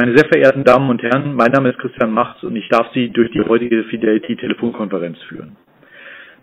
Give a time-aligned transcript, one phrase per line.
[0.00, 3.08] Meine sehr verehrten Damen und Herren, mein Name ist Christian Machts und ich darf Sie
[3.08, 5.56] durch die heutige Fidelity-Telefonkonferenz führen.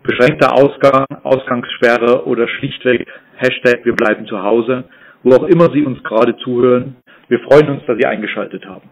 [0.02, 3.06] Beschränkter Ausgang, Ausgangssperre oder schlichtweg
[3.36, 4.84] Hashtag Wir bleiben zu Hause,
[5.22, 6.96] wo auch immer Sie uns gerade zuhören,
[7.28, 8.90] wir freuen uns, dass Sie eingeschaltet haben.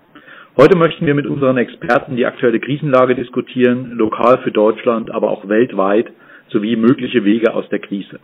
[0.56, 5.46] Heute möchten wir mit unseren Experten die aktuelle Krisenlage diskutieren, lokal für Deutschland, aber auch
[5.46, 6.10] weltweit,
[6.48, 8.18] sowie mögliche Wege aus der Krise.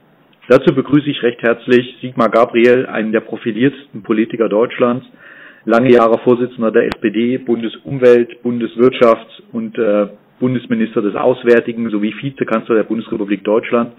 [0.48, 5.04] Dazu begrüße ich recht herzlich Sigmar Gabriel, einen der profiliertesten Politiker Deutschlands,
[5.64, 12.84] lange Jahre Vorsitzender der SPD, Bundesumwelt, Bundeswirtschafts- und äh, Bundesminister des Auswärtigen sowie Vizekanzler der
[12.84, 13.92] Bundesrepublik Deutschland,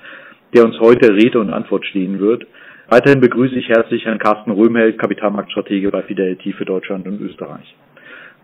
[0.56, 2.46] der uns heute Rede und Antwort stehen wird.
[2.90, 7.76] Weiterhin begrüße ich herzlich Herrn Carsten Röhmheld, Kapitalmarktstratege bei Fidelity für Deutschland und Österreich.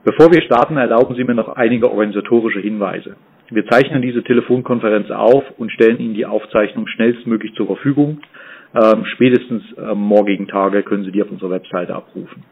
[0.05, 3.17] Bevor wir starten, erlauben Sie mir noch einige organisatorische Hinweise.
[3.49, 8.19] Wir zeichnen diese Telefonkonferenz auf und stellen Ihnen die Aufzeichnung schnellstmöglich zur Verfügung.
[8.73, 12.43] Ähm, spätestens am morgigen Tage können Sie die auf unserer Webseite abrufen.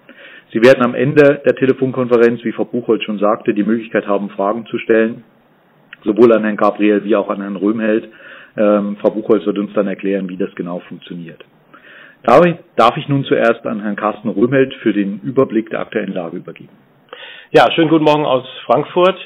[0.55, 4.66] Sie werden am Ende der Telefonkonferenz, wie Frau Buchholz schon sagte, die Möglichkeit haben, Fragen
[4.67, 5.25] zu stellen,
[6.06, 8.08] sowohl an Herrn Gabriel wie auch an Herrn Röhmheld.
[8.56, 11.44] Ähm, Frau Buchholz wird uns dann erklären, wie das genau funktioniert.
[12.23, 16.38] Damit darf ich nun zuerst an Herrn Carsten Röhmheld für den Überblick der aktuellen Lage
[16.38, 16.69] übergeben.
[17.52, 19.19] Ja, schönen guten Morgen aus Frankfurt.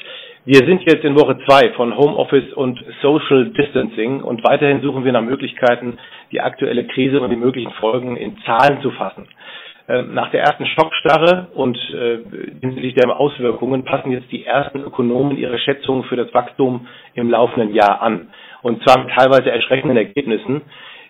[0.46, 5.12] Wir sind jetzt in Woche zwei von Homeoffice und Social Distancing und weiterhin suchen wir
[5.12, 5.96] nach Möglichkeiten,
[6.32, 9.28] die aktuelle Krise und die möglichen Folgen in Zahlen zu fassen.
[9.90, 12.18] Ähm, nach der ersten Schockstarre und äh,
[12.60, 17.74] hinsichtlich der Auswirkungen passen jetzt die ersten Ökonomen ihre Schätzungen für das Wachstum im laufenden
[17.74, 18.28] Jahr an.
[18.62, 20.60] Und zwar mit teilweise erschreckenden Ergebnissen.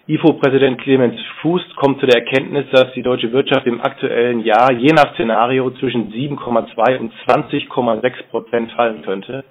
[0.08, 4.94] IFO-Präsident Clemens Fuß kommt zu der Erkenntnis, dass die deutsche Wirtschaft im aktuellen Jahr je
[4.94, 9.44] nach Szenario zwischen 7,2 und 20,6 Prozent fallen könnte.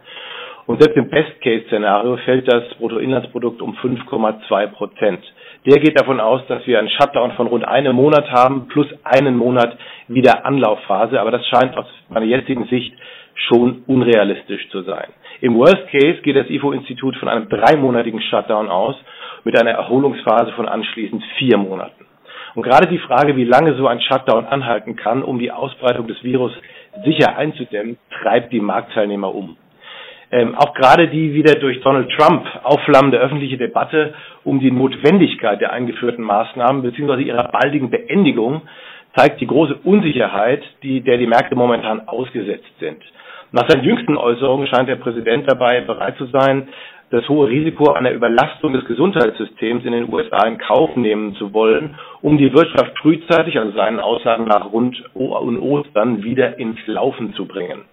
[0.66, 5.20] Und selbst im Best-Case-Szenario fällt das Bruttoinlandsprodukt um 5,2 Prozent.
[5.66, 9.36] Der geht davon aus, dass wir einen Shutdown von rund einem Monat haben, plus einen
[9.36, 11.20] Monat wieder Anlaufphase.
[11.20, 12.94] Aber das scheint aus meiner jetzigen Sicht
[13.34, 15.08] schon unrealistisch zu sein.
[15.42, 18.96] Im Worst Case geht das IFO-Institut von einem dreimonatigen Shutdown aus,
[19.44, 22.06] mit einer Erholungsphase von anschließend vier Monaten.
[22.56, 26.22] Und gerade die Frage, wie lange so ein Shutdown anhalten kann, um die Ausbreitung des
[26.24, 26.52] Virus
[27.06, 29.56] sicher einzudämmen, treibt die Marktteilnehmer um.
[30.32, 34.14] Ähm, auch gerade die wieder durch Donald Trump aufflammende öffentliche Debatte
[34.44, 37.24] um die Notwendigkeit der eingeführten Maßnahmen bzw.
[37.24, 38.62] ihrer baldigen Beendigung
[39.16, 43.02] zeigt die große Unsicherheit, die, der die Märkte momentan ausgesetzt sind.
[43.52, 46.68] Nach seinen jüngsten Äußerungen scheint der Präsident dabei bereit zu sein,
[47.10, 51.96] das hohe Risiko einer Überlastung des Gesundheitssystems in den USA in Kauf nehmen zu wollen,
[52.22, 57.48] um die Wirtschaft frühzeitig, also seinen Aussagen nach rund um Ostern, wieder ins Laufen zu
[57.48, 57.86] bringen.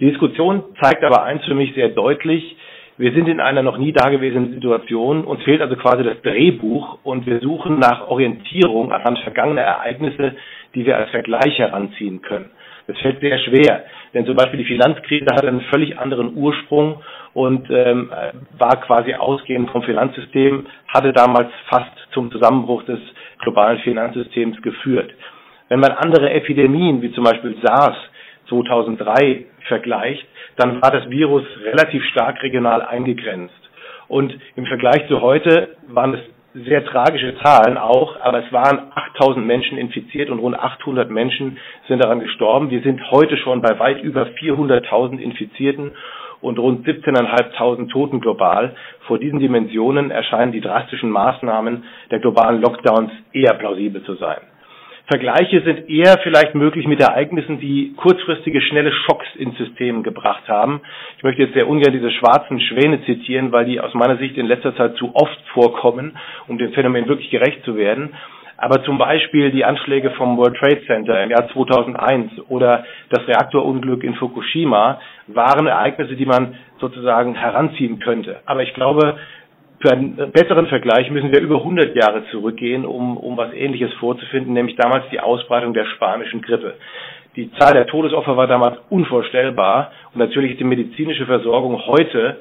[0.00, 2.56] Die Diskussion zeigt aber eins für mich sehr deutlich.
[2.96, 5.24] Wir sind in einer noch nie dagewesenen Situation.
[5.24, 10.36] Uns fehlt also quasi das Drehbuch und wir suchen nach Orientierung anhand vergangener Ereignisse,
[10.74, 12.50] die wir als Vergleich heranziehen können.
[12.86, 17.68] Das fällt sehr schwer, denn zum Beispiel die Finanzkrise hat einen völlig anderen Ursprung und
[17.70, 18.10] ähm,
[18.58, 23.00] war quasi ausgehend vom Finanzsystem, hatte damals fast zum Zusammenbruch des
[23.40, 25.10] globalen Finanzsystems geführt.
[25.68, 27.96] Wenn man andere Epidemien wie zum Beispiel SARS
[28.48, 33.54] 2003 vergleicht, dann war das Virus relativ stark regional eingegrenzt.
[34.08, 36.20] Und im Vergleich zu heute waren es
[36.54, 42.02] sehr tragische Zahlen auch, aber es waren 8000 Menschen infiziert und rund 800 Menschen sind
[42.02, 42.70] daran gestorben.
[42.70, 45.92] Wir sind heute schon bei weit über 400.000 Infizierten
[46.40, 48.76] und rund 17.500 Toten global.
[49.06, 54.38] Vor diesen Dimensionen erscheinen die drastischen Maßnahmen der globalen Lockdowns eher plausibel zu sein.
[55.06, 60.80] Vergleiche sind eher vielleicht möglich mit Ereignissen, die kurzfristige, schnelle Schocks ins System gebracht haben.
[61.18, 64.46] Ich möchte jetzt sehr ungern diese schwarzen Schwäne zitieren, weil die aus meiner Sicht in
[64.46, 66.16] letzter Zeit zu oft vorkommen,
[66.48, 68.14] um dem Phänomen wirklich gerecht zu werden.
[68.56, 74.04] Aber zum Beispiel die Anschläge vom World Trade Center im Jahr 2001 oder das Reaktorunglück
[74.04, 78.40] in Fukushima waren Ereignisse, die man sozusagen heranziehen könnte.
[78.46, 79.16] Aber ich glaube,
[79.80, 84.52] für einen besseren Vergleich müssen wir über 100 Jahre zurückgehen, um, um was Ähnliches vorzufinden,
[84.54, 86.74] nämlich damals die Ausbreitung der spanischen Grippe.
[87.36, 92.38] Die Zahl der Todesopfer war damals unvorstellbar und natürlich ist die medizinische Versorgung heute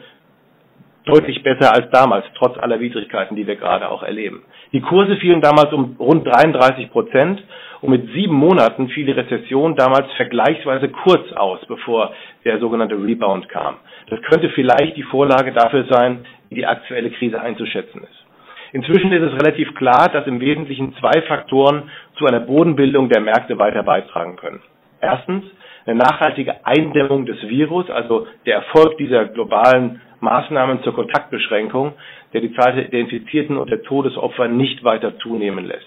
[1.06, 4.44] deutlich besser als damals, trotz aller Widrigkeiten, die wir gerade auch erleben.
[4.72, 7.44] Die Kurse fielen damals um rund 33 Prozent
[7.82, 12.14] und mit sieben Monaten fiel die Rezession damals vergleichsweise kurz aus, bevor
[12.46, 13.76] der sogenannte Rebound kam.
[14.10, 18.26] Das könnte vielleicht die Vorlage dafür sein, wie die aktuelle Krise einzuschätzen ist.
[18.74, 23.58] Inzwischen ist es relativ klar, dass im Wesentlichen zwei Faktoren zu einer Bodenbildung der Märkte
[23.58, 24.62] weiter beitragen können.
[25.02, 25.46] Erstens
[25.86, 31.94] eine nachhaltige Eindämmung des Virus, also der Erfolg dieser globalen Maßnahmen zur Kontaktbeschränkung,
[32.34, 35.86] der die Zahl der Infizierten und der Todesopfer nicht weiter zunehmen lässt.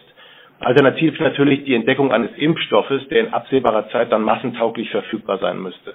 [0.61, 5.95] Alternativ natürlich die Entdeckung eines Impfstoffes, der in absehbarer Zeit dann massentauglich verfügbar sein müsste.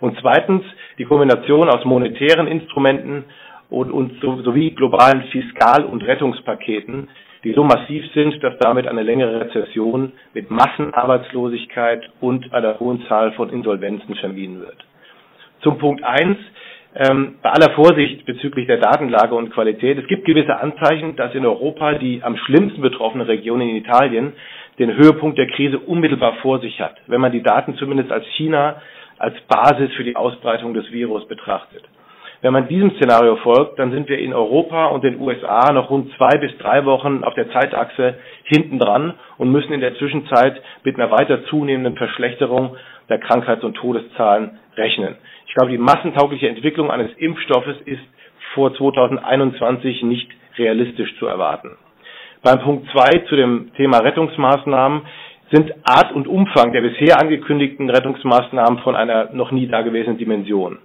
[0.00, 0.62] Und zweitens
[0.98, 3.24] die Kombination aus monetären Instrumenten
[3.70, 7.08] und, und so, sowie globalen Fiskal- und Rettungspaketen,
[7.44, 13.32] die so massiv sind, dass damit eine längere Rezession mit Massenarbeitslosigkeit und einer hohen Zahl
[13.32, 14.84] von Insolvenzen vermieden wird.
[15.60, 16.38] Zum Punkt eins
[16.96, 21.44] ähm, bei aller Vorsicht bezüglich der Datenlage und Qualität, es gibt gewisse Anzeichen, dass in
[21.44, 24.32] Europa die am schlimmsten betroffene Region in Italien
[24.78, 28.80] den Höhepunkt der Krise unmittelbar vor sich hat, wenn man die Daten zumindest als China
[29.18, 31.84] als Basis für die Ausbreitung des Virus betrachtet.
[32.44, 36.12] Wenn man diesem Szenario folgt, dann sind wir in Europa und den USA noch rund
[36.18, 40.96] zwei bis drei Wochen auf der Zeitachse hinten dran und müssen in der Zwischenzeit mit
[40.96, 42.76] einer weiter zunehmenden Verschlechterung
[43.08, 45.16] der Krankheits- und Todeszahlen rechnen.
[45.46, 48.02] Ich glaube, die massentaugliche Entwicklung eines Impfstoffes ist
[48.52, 51.70] vor 2021 nicht realistisch zu erwarten.
[52.42, 55.00] Beim Punkt zwei zu dem Thema Rettungsmaßnahmen
[55.50, 60.76] sind Art und Umfang der bisher angekündigten Rettungsmaßnahmen von einer noch nie dagewesenen Dimension.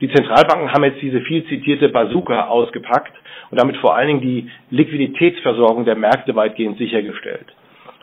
[0.00, 3.12] Die Zentralbanken haben jetzt diese viel zitierte Bazooka ausgepackt
[3.50, 7.46] und damit vor allen Dingen die Liquiditätsversorgung der Märkte weitgehend sichergestellt.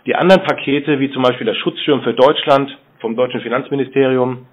[0.05, 4.45] Die anderen Pakete, wie zum Beispiel der Schutzschirm für Deutschland vom deutschen Finanzministerium,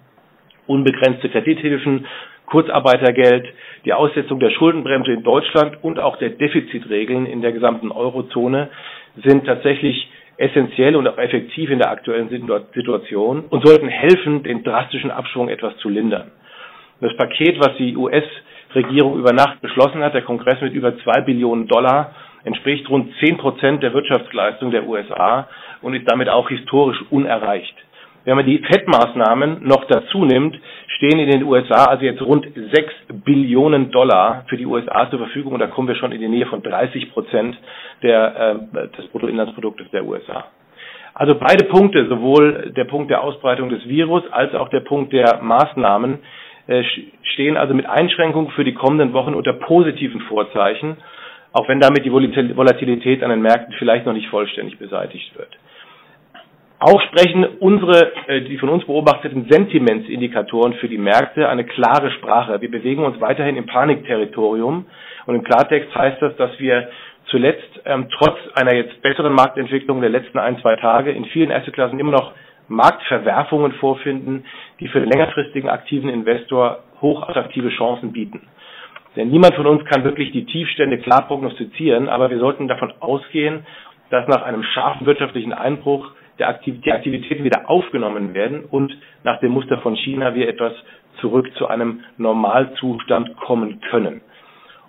[0.67, 2.07] unbegrenzte Kredithilfen,
[2.47, 3.47] Kurzarbeitergeld,
[3.85, 8.71] die Aussetzung der Schuldenbremse in Deutschland und auch der Defizitregeln in der gesamten Eurozone
[9.25, 15.11] sind tatsächlich essentiell und auch effektiv in der aktuellen Situation und sollten helfen, den drastischen
[15.11, 16.31] Abschwung etwas zu lindern.
[17.01, 21.69] Das Paket, was die US-Regierung über Nacht beschlossen hat, der Kongress mit über zwei Billionen
[21.69, 22.13] Dollar,
[22.45, 25.49] entspricht rund zehn Prozent der Wirtschaftsleistung der USA
[25.83, 27.75] und ist damit auch historisch unerreicht.
[28.25, 30.59] Wenn man die FED-Maßnahmen noch dazu nimmt,
[30.97, 32.93] stehen in den USA also jetzt rund 6
[33.25, 36.47] Billionen Dollar für die USA zur Verfügung und da kommen wir schon in die Nähe
[36.47, 37.57] von 30 Prozent
[38.03, 40.47] der, äh, des Bruttoinlandsproduktes der USA.
[41.15, 45.41] Also beide Punkte, sowohl der Punkt der Ausbreitung des Virus als auch der Punkt der
[45.43, 46.19] Maßnahmen,
[47.23, 50.97] stehen also mit Einschränkungen für die kommenden Wochen unter positiven Vorzeichen,
[51.53, 55.57] auch wenn damit die Volatilität an den Märkten vielleicht noch nicht vollständig beseitigt wird.
[56.81, 62.61] Auch sprechen unsere, äh, die von uns beobachteten Sentimentsindikatoren für die Märkte eine klare Sprache.
[62.61, 64.87] Wir bewegen uns weiterhin im Panikterritorium
[65.27, 66.89] und im Klartext heißt das, dass wir
[67.31, 71.99] zuletzt ähm, trotz einer jetzt besseren Marktentwicklung der letzten ein, zwei Tage in vielen Assetklassen
[71.99, 72.33] immer noch
[72.69, 74.45] Marktverwerfungen vorfinden,
[74.81, 78.43] die für den längerfristigen aktiven Investor hochattraktive Chancen bieten.
[79.17, 83.67] Denn niemand von uns kann wirklich die Tiefstände klar prognostizieren, aber wir sollten davon ausgehen,
[84.11, 89.79] dass nach einem scharfen wirtschaftlichen Einbruch die Aktivitäten wieder aufgenommen werden und nach dem Muster
[89.79, 90.73] von China wir etwas
[91.21, 94.21] zurück zu einem Normalzustand kommen können.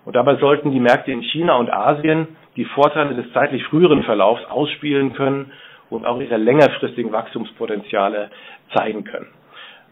[0.05, 4.43] Und dabei sollten die Märkte in China und Asien die Vorteile des zeitlich früheren Verlaufs
[4.45, 5.51] ausspielen können
[5.89, 8.29] und auch ihre längerfristigen Wachstumspotenziale
[8.73, 9.27] zeigen können.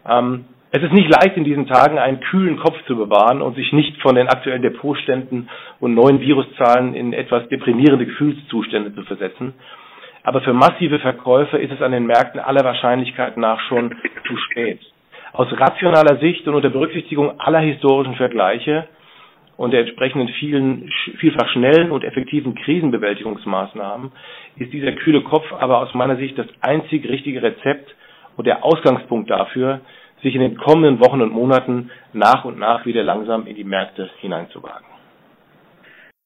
[0.08, 3.72] Ähm, es ist nicht leicht in diesen Tagen einen kühlen Kopf zu bewahren und sich
[3.72, 5.48] nicht von den aktuellen Depotständen
[5.80, 9.54] und neuen Viruszahlen in etwas deprimierende Gefühlszustände zu versetzen.
[10.24, 13.96] Aber für massive Verkäufe ist es an den Märkten aller Wahrscheinlichkeit nach schon
[14.26, 14.78] zu spät.
[15.32, 18.88] Aus rationaler Sicht und unter Berücksichtigung aller historischen Vergleiche
[19.58, 20.88] und der entsprechenden vielen,
[21.18, 24.12] vielfach schnellen und effektiven Krisenbewältigungsmaßnahmen
[24.56, 27.92] ist dieser kühle Kopf aber aus meiner Sicht das einzig richtige Rezept
[28.36, 29.80] und der Ausgangspunkt dafür,
[30.22, 34.08] sich in den kommenden Wochen und Monaten nach und nach wieder langsam in die Märkte
[34.20, 34.86] hineinzuwagen.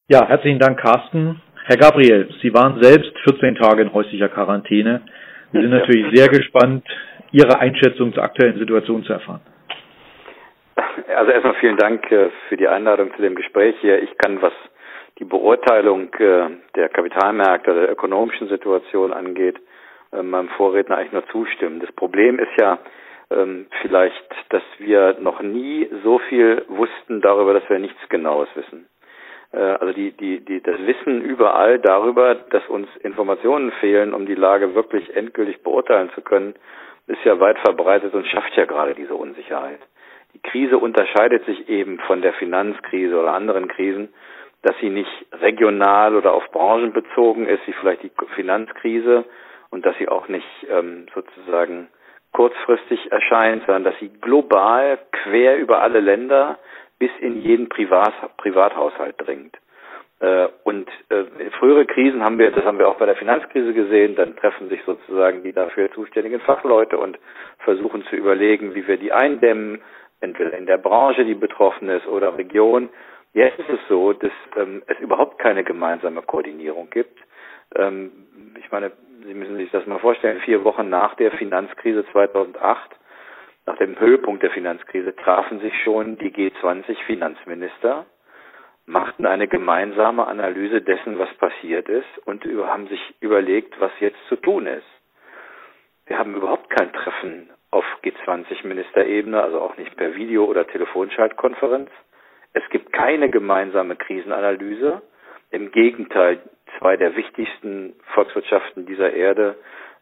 [0.09, 1.41] Ja, herzlichen Dank, Carsten.
[1.65, 5.01] Herr Gabriel, Sie waren selbst 14 Tage in häuslicher Quarantäne.
[5.51, 6.85] Wir sind natürlich sehr gespannt,
[7.31, 9.41] Ihre Einschätzung zur aktuellen Situation zu erfahren.
[10.75, 14.01] Also erstmal vielen Dank äh, für die Einladung zu dem Gespräch hier.
[14.01, 14.53] Ich kann, was
[15.19, 19.59] die Beurteilung äh, der Kapitalmärkte, der ökonomischen Situation angeht,
[20.11, 21.79] äh, meinem Vorredner eigentlich nur zustimmen.
[21.79, 22.79] Das Problem ist ja
[23.29, 28.87] ähm, vielleicht, dass wir noch nie so viel wussten darüber, dass wir nichts Genaues wissen.
[29.55, 34.73] Also die, die, die, das Wissen überall darüber, dass uns Informationen fehlen, um die Lage
[34.73, 36.55] wirklich endgültig beurteilen zu können,
[37.05, 39.77] ist ja weit verbreitet und schafft ja gerade diese Unsicherheit.
[40.33, 44.13] Die Krise unterscheidet sich eben von der Finanzkrise oder anderen Krisen,
[44.63, 49.25] dass sie nicht regional oder auf Branchen bezogen ist, wie vielleicht die Finanzkrise,
[49.69, 51.87] und dass sie auch nicht ähm, sozusagen
[52.31, 56.59] kurzfristig erscheint, sondern dass sie global quer über alle Länder
[56.99, 59.57] bis in jeden Privat, Privathaushalt dringt.
[60.19, 61.23] Äh, und äh,
[61.59, 64.81] frühere Krisen haben wir, das haben wir auch bei der Finanzkrise gesehen, dann treffen sich
[64.85, 67.17] sozusagen die dafür zuständigen Fachleute und
[67.59, 69.81] versuchen zu überlegen, wie wir die eindämmen,
[70.23, 72.89] entweder in der Branche, die betroffen ist, oder Region.
[73.33, 77.19] Jetzt ist es so, dass ähm, es überhaupt keine gemeinsame Koordinierung gibt
[77.75, 78.11] Ähm,
[78.59, 78.91] ich meine,
[79.25, 82.91] Sie müssen sich das mal vorstellen, vier Wochen nach der Finanzkrise 2008,
[83.65, 88.05] nach dem Höhepunkt der Finanzkrise, trafen sich schon die G20-Finanzminister,
[88.85, 94.35] machten eine gemeinsame Analyse dessen, was passiert ist und haben sich überlegt, was jetzt zu
[94.35, 94.83] tun ist.
[96.05, 101.89] Wir haben überhaupt kein Treffen auf G20-Ministerebene, also auch nicht per Video- oder Telefonschaltkonferenz.
[102.53, 105.01] Es gibt keine gemeinsame Krisenanalyse.
[105.49, 106.39] Im Gegenteil,
[106.77, 109.55] zwei der wichtigsten Volkswirtschaften dieser Erde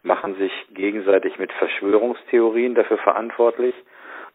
[0.03, 3.75] machen sich gegenseitig mit Verschwörungstheorien dafür verantwortlich,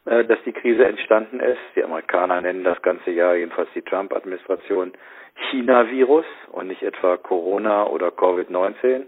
[0.07, 1.59] dass die Krise entstanden ist.
[1.75, 4.93] Die Amerikaner nennen das ganze Jahr, jedenfalls die Trump-Administration,
[5.51, 9.07] China-Virus und nicht etwa Corona oder Covid-19.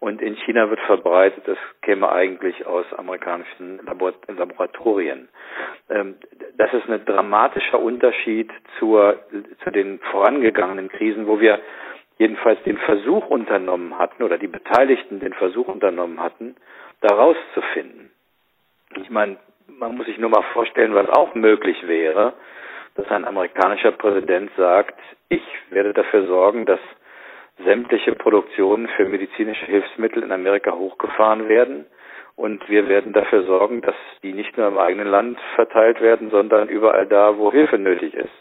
[0.00, 5.28] Und in China wird verbreitet, das käme eigentlich aus amerikanischen Laboratorien.
[5.88, 6.16] Ähm,
[6.56, 9.20] das ist ein dramatischer Unterschied zur,
[9.62, 11.60] zu den vorangegangenen Krisen, wo wir
[12.18, 16.56] jedenfalls den Versuch unternommen hatten oder die Beteiligten den Versuch unternommen hatten,
[17.00, 18.10] da rauszufinden.
[18.96, 19.38] Ich meine,
[19.78, 22.34] man muss sich nur mal vorstellen, was auch möglich wäre,
[22.94, 24.98] dass ein amerikanischer Präsident sagt,
[25.28, 26.80] ich werde dafür sorgen, dass
[27.64, 31.86] sämtliche Produktionen für medizinische Hilfsmittel in Amerika hochgefahren werden
[32.36, 36.68] und wir werden dafür sorgen, dass die nicht nur im eigenen Land verteilt werden, sondern
[36.68, 38.32] überall da, wo Hilfe nötig ist.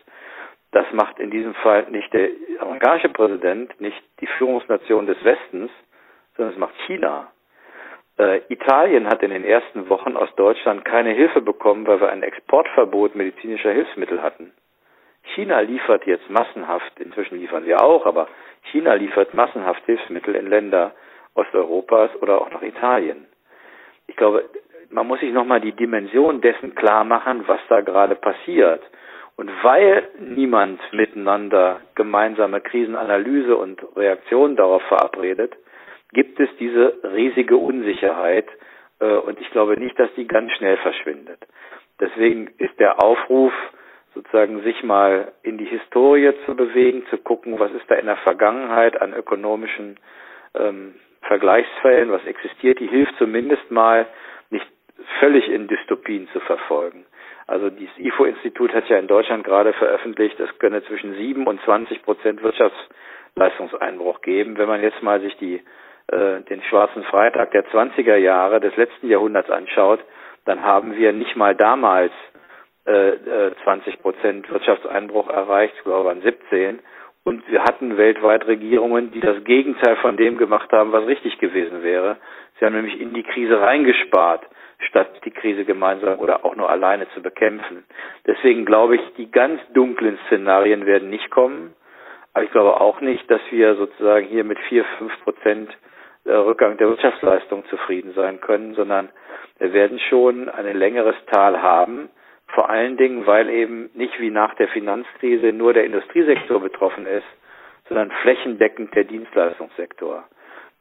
[0.71, 5.71] Das macht in diesem Fall nicht der amerikanische Präsident, nicht die Führungsnation des Westens,
[6.37, 7.31] sondern es macht China.
[8.19, 12.21] Äh, Italien hat in den ersten Wochen aus Deutschland keine Hilfe bekommen, weil wir ein
[12.21, 14.51] Exportverbot medizinischer Hilfsmittel hatten.
[15.35, 18.27] China liefert jetzt massenhaft, inzwischen liefern wir auch, aber
[18.71, 20.91] China liefert massenhaft Hilfsmittel in Länder
[21.33, 23.25] Osteuropas oder auch nach Italien.
[24.07, 24.49] Ich glaube,
[24.89, 28.81] man muss sich nochmal die Dimension dessen klar machen, was da gerade passiert.
[29.37, 35.55] Und weil niemand miteinander gemeinsame Krisenanalyse und Reaktion darauf verabredet,
[36.13, 38.47] gibt es diese riesige Unsicherheit
[38.99, 41.45] äh, und ich glaube nicht, dass die ganz schnell verschwindet.
[41.99, 43.53] Deswegen ist der Aufruf,
[44.13, 48.17] sozusagen sich mal in die Historie zu bewegen, zu gucken, was ist da in der
[48.17, 49.99] Vergangenheit an ökonomischen
[50.55, 54.07] ähm, Vergleichsfällen, was existiert, die hilft zumindest mal,
[54.49, 54.65] nicht
[55.19, 57.05] völlig in Dystopien zu verfolgen.
[57.45, 62.03] Also dieses IFO-Institut hat ja in Deutschland gerade veröffentlicht, es könne zwischen 7 und 20
[62.03, 64.57] Prozent Wirtschaftsleistungseinbruch geben.
[64.57, 65.61] Wenn man jetzt mal sich die
[66.11, 69.99] äh, den schwarzen Freitag der 20er Jahre des letzten Jahrhunderts anschaut,
[70.45, 72.11] dann haben wir nicht mal damals
[72.85, 76.79] äh, 20 äh, Prozent Wirtschaftseinbruch erreicht, ich glaube an 17.
[77.23, 81.83] Und wir hatten weltweit Regierungen, die das Gegenteil von dem gemacht haben, was richtig gewesen
[81.83, 82.17] wäre.
[82.59, 84.41] Sie haben nämlich in die Krise reingespart,
[84.79, 87.83] statt die Krise gemeinsam oder auch nur alleine zu bekämpfen.
[88.25, 91.75] Deswegen glaube ich, die ganz dunklen Szenarien werden nicht kommen.
[92.33, 95.69] Aber ich glaube auch nicht, dass wir sozusagen hier mit vier, fünf Prozent
[96.37, 99.09] Rückgang der Wirtschaftsleistung zufrieden sein können, sondern
[99.57, 102.09] wir werden schon ein längeres Tal haben,
[102.47, 107.27] vor allen Dingen, weil eben nicht wie nach der Finanzkrise nur der Industriesektor betroffen ist,
[107.87, 110.23] sondern flächendeckend der Dienstleistungssektor.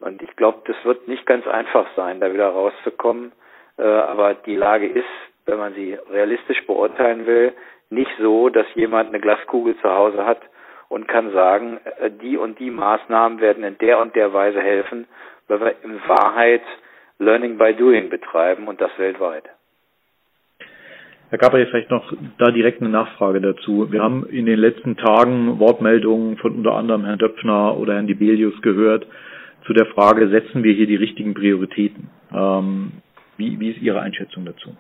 [0.01, 3.33] Und ich glaube, das wird nicht ganz einfach sein, da wieder rauszukommen.
[3.79, 5.09] Äh, aber die Lage ist,
[5.47, 7.53] wenn man sie realistisch beurteilen will,
[7.91, 10.41] nicht so, dass jemand eine Glaskugel zu Hause hat
[10.89, 15.09] und kann sagen, äh, die und die Maßnahmen werden in der und der Weise helfen,
[15.49, 16.63] weil wir in Wahrheit
[17.19, 19.45] Learning by Doing betreiben und das weltweit.
[21.31, 23.93] Herr Gabriel, vielleicht noch da direkt eine Nachfrage dazu.
[23.93, 28.61] Wir haben in den letzten Tagen Wortmeldungen von unter anderem Herrn Döpfner oder Herrn Dibelius
[28.63, 29.07] gehört
[29.69, 32.09] zu der Frage, setzen wir hier die richtigen Prioritäten?
[32.35, 32.93] Ähm,
[33.37, 34.75] wie, wie ist Ihre Einschätzung dazu?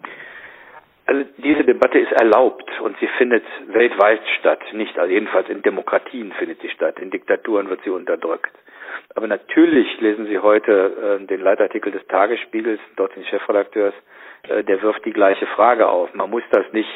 [1.04, 4.60] Also diese Debatte ist erlaubt und sie findet weltweit statt.
[4.72, 6.98] Nicht, also jedenfalls in Demokratien findet sie statt.
[7.00, 8.52] In Diktaturen wird sie unterdrückt.
[9.14, 13.94] Aber natürlich lesen Sie heute äh, den Leitartikel des Tagesspiegels, dort den Chefredakteurs,
[14.48, 16.12] äh, der wirft die gleiche Frage auf.
[16.14, 16.90] Man muss das nicht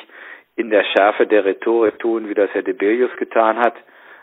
[0.57, 3.75] in der Schärfe der Rhetorik tun, wie das Herr Debelius getan hat,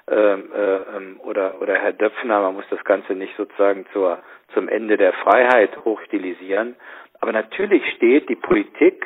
[0.09, 2.41] ähm, äh, ähm, oder, oder Herr Döpfner.
[2.41, 4.19] Man muss das Ganze nicht sozusagen zur,
[4.53, 6.75] zum Ende der Freiheit hochstilisieren.
[7.19, 9.05] Aber natürlich steht die Politik,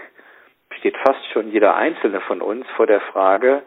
[0.79, 3.63] steht fast schon jeder Einzelne von uns vor der Frage,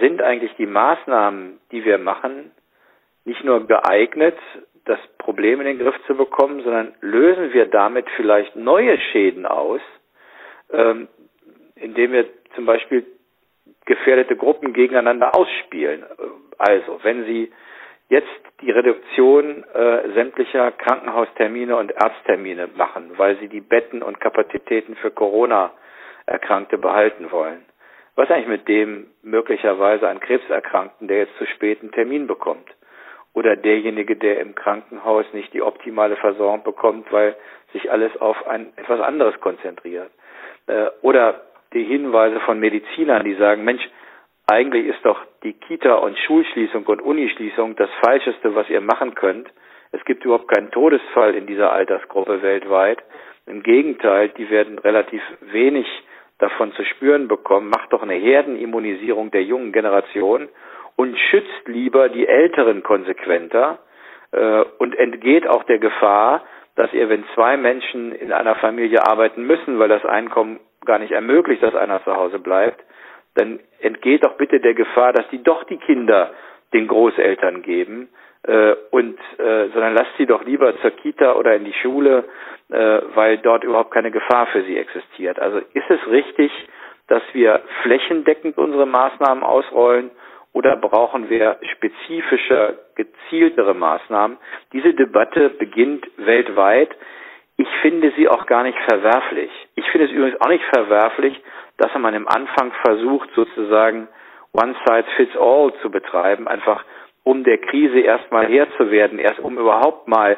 [0.00, 2.52] sind eigentlich die Maßnahmen, die wir machen,
[3.24, 4.36] nicht nur geeignet,
[4.84, 9.80] das Problem in den Griff zu bekommen, sondern lösen wir damit vielleicht neue Schäden aus,
[10.70, 11.08] ähm,
[11.76, 13.06] indem wir zum Beispiel
[13.86, 16.04] gefährdete Gruppen gegeneinander ausspielen.
[16.58, 17.50] Also, wenn Sie
[18.08, 18.28] jetzt
[18.60, 25.10] die Reduktion äh, sämtlicher Krankenhaustermine und Arzttermine machen, weil Sie die Betten und Kapazitäten für
[25.10, 27.64] Corona-Erkrankte behalten wollen,
[28.16, 32.68] was eigentlich mit dem möglicherweise an Krebserkrankten, der jetzt zu spät einen Termin bekommt?
[33.34, 37.36] Oder derjenige, der im Krankenhaus nicht die optimale Versorgung bekommt, weil
[37.72, 40.10] sich alles auf ein etwas anderes konzentriert.
[40.66, 43.82] Äh, oder die Hinweise von Medizinern, die sagen, Mensch,
[44.46, 49.48] eigentlich ist doch die Kita- und Schulschließung und Unischließung das Falscheste, was ihr machen könnt.
[49.90, 52.98] Es gibt überhaupt keinen Todesfall in dieser Altersgruppe weltweit.
[53.46, 55.86] Im Gegenteil, die werden relativ wenig
[56.38, 57.70] davon zu spüren bekommen.
[57.70, 60.48] Macht doch eine Herdenimmunisierung der jungen Generation
[60.96, 63.78] und schützt lieber die Älteren konsequenter
[64.32, 66.42] äh, und entgeht auch der Gefahr,
[66.76, 71.12] dass ihr, wenn zwei Menschen in einer Familie arbeiten müssen, weil das Einkommen gar nicht
[71.12, 72.82] ermöglicht, dass einer zu Hause bleibt,
[73.34, 76.32] dann entgeht doch bitte der Gefahr, dass die doch die Kinder
[76.72, 78.08] den Großeltern geben
[78.42, 82.24] äh, und äh, sondern lasst sie doch lieber zur Kita oder in die Schule,
[82.70, 85.38] äh, weil dort überhaupt keine Gefahr für sie existiert.
[85.38, 86.52] Also ist es richtig,
[87.08, 90.10] dass wir flächendeckend unsere Maßnahmen ausrollen
[90.54, 94.38] oder brauchen wir spezifische, gezieltere Maßnahmen?
[94.72, 96.90] Diese Debatte beginnt weltweit.
[97.56, 99.50] Ich finde sie auch gar nicht verwerflich.
[99.74, 101.38] Ich finde es übrigens auch nicht verwerflich,
[101.76, 104.08] dass man im Anfang versucht, sozusagen
[104.52, 106.84] One Size Fits All zu betreiben, einfach
[107.24, 110.36] um der Krise erstmal Herr zu werden, erst um überhaupt mal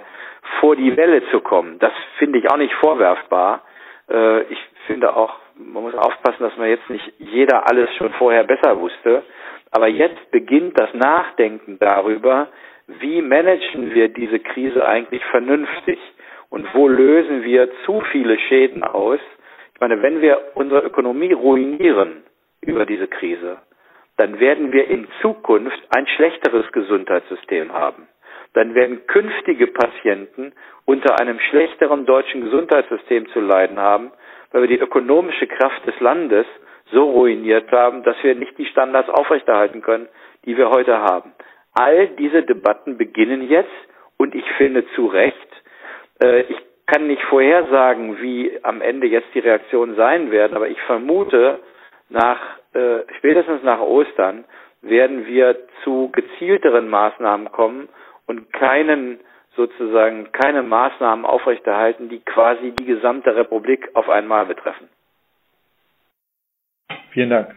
[0.61, 1.79] vor die Welle zu kommen.
[1.79, 3.63] Das finde ich auch nicht vorwerfbar.
[4.09, 8.45] Äh, ich finde auch, man muss aufpassen, dass man jetzt nicht jeder alles schon vorher
[8.45, 9.23] besser wusste.
[9.77, 12.49] Aber jetzt beginnt das Nachdenken darüber,
[12.87, 15.99] wie managen wir diese Krise eigentlich vernünftig
[16.49, 19.21] und wo lösen wir zu viele Schäden aus.
[19.75, 22.23] Ich meine, wenn wir unsere Ökonomie ruinieren
[22.63, 23.59] über diese Krise,
[24.17, 28.09] dann werden wir in Zukunft ein schlechteres Gesundheitssystem haben.
[28.55, 30.55] Dann werden künftige Patienten
[30.87, 34.11] unter einem schlechteren deutschen Gesundheitssystem zu leiden haben,
[34.53, 36.47] weil wir die ökonomische Kraft des Landes
[36.93, 40.09] so ruiniert haben, dass wir nicht die Standards aufrechterhalten können,
[40.45, 41.33] die wir heute haben.
[41.75, 43.71] All diese Debatten beginnen jetzt
[44.17, 45.63] und ich finde zu Recht,
[46.23, 50.81] äh, ich kann nicht vorhersagen, wie am Ende jetzt die Reaktionen sein werden, aber ich
[50.83, 51.59] vermute,
[52.09, 52.39] nach
[52.75, 54.45] äh, spätestens nach Ostern
[54.83, 57.89] werden wir zu gezielteren Maßnahmen kommen
[58.27, 59.19] und keinen
[59.57, 64.89] sozusagen keine Maßnahmen aufrechterhalten, die quasi die gesamte Republik auf einmal betreffen.
[67.17, 67.55] Vielen Dank.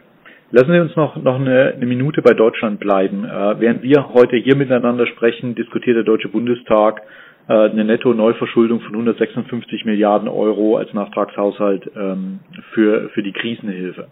[0.52, 3.26] Lassen Sie uns noch, noch eine, eine Minute bei Deutschland bleiben.
[3.26, 7.02] Äh, während wir heute hier miteinander sprechen, diskutiert der Deutsche Bundestag
[7.46, 12.38] äh, eine Netto-Neuverschuldung von 156 Milliarden Euro als Nachtragshaushalt ähm,
[12.72, 14.06] für, für die Krisenhilfe.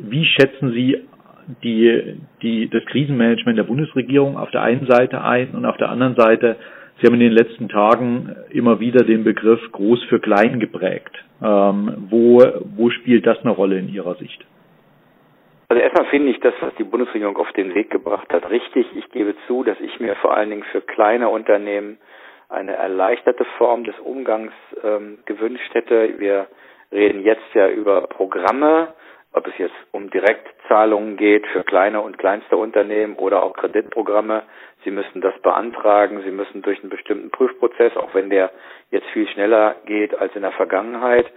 [0.00, 0.98] Wie schätzen Sie
[1.62, 6.14] die, die, das Krisenmanagement der Bundesregierung auf der einen Seite ein und auf der anderen
[6.14, 6.56] Seite,
[6.98, 11.14] Sie haben in den letzten Tagen immer wieder den Begriff groß für klein geprägt.
[11.42, 12.42] Ähm, wo,
[12.76, 14.44] wo spielt das eine Rolle in Ihrer Sicht?
[15.68, 18.86] Also erstmal finde ich das, was die Bundesregierung auf den Weg gebracht hat, richtig.
[18.96, 21.98] Ich gebe zu, dass ich mir vor allen Dingen für kleine Unternehmen
[22.48, 24.52] eine erleichterte Form des Umgangs
[24.84, 26.18] ähm, gewünscht hätte.
[26.18, 26.46] Wir
[26.92, 28.94] reden jetzt ja über Programme,
[29.36, 34.44] ob es jetzt um Direktzahlungen geht für kleine und kleinste Unternehmen oder auch Kreditprogramme.
[34.82, 38.50] Sie müssen das beantragen, Sie müssen durch einen bestimmten Prüfprozess, auch wenn der
[38.90, 41.30] jetzt viel schneller geht als in der Vergangenheit,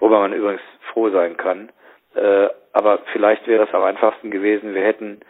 [0.00, 0.62] worüber man übrigens
[0.92, 1.70] froh sein kann.
[2.16, 5.20] Äh, aber vielleicht wäre es am einfachsten gewesen, wir hätten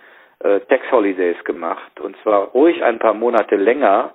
[0.40, 4.14] äh, Tax Holidays gemacht und zwar ruhig ein paar Monate länger,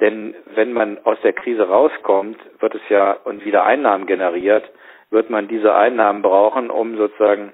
[0.00, 4.70] denn wenn man aus der Krise rauskommt, wird es ja und wieder Einnahmen generiert,
[5.10, 7.52] wird man diese Einnahmen brauchen, um sozusagen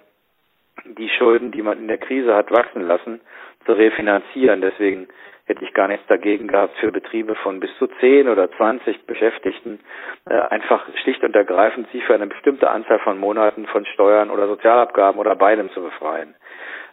[0.85, 3.21] die Schulden, die man in der Krise hat wachsen lassen,
[3.67, 4.61] zu refinanzieren.
[4.61, 5.09] Deswegen
[5.45, 9.81] hätte ich gar nichts dagegen gehabt, für Betriebe von bis zu 10 oder 20 Beschäftigten
[10.29, 14.47] äh, einfach schlicht und ergreifend sie für eine bestimmte Anzahl von Monaten von Steuern oder
[14.47, 16.35] Sozialabgaben oder beidem zu befreien.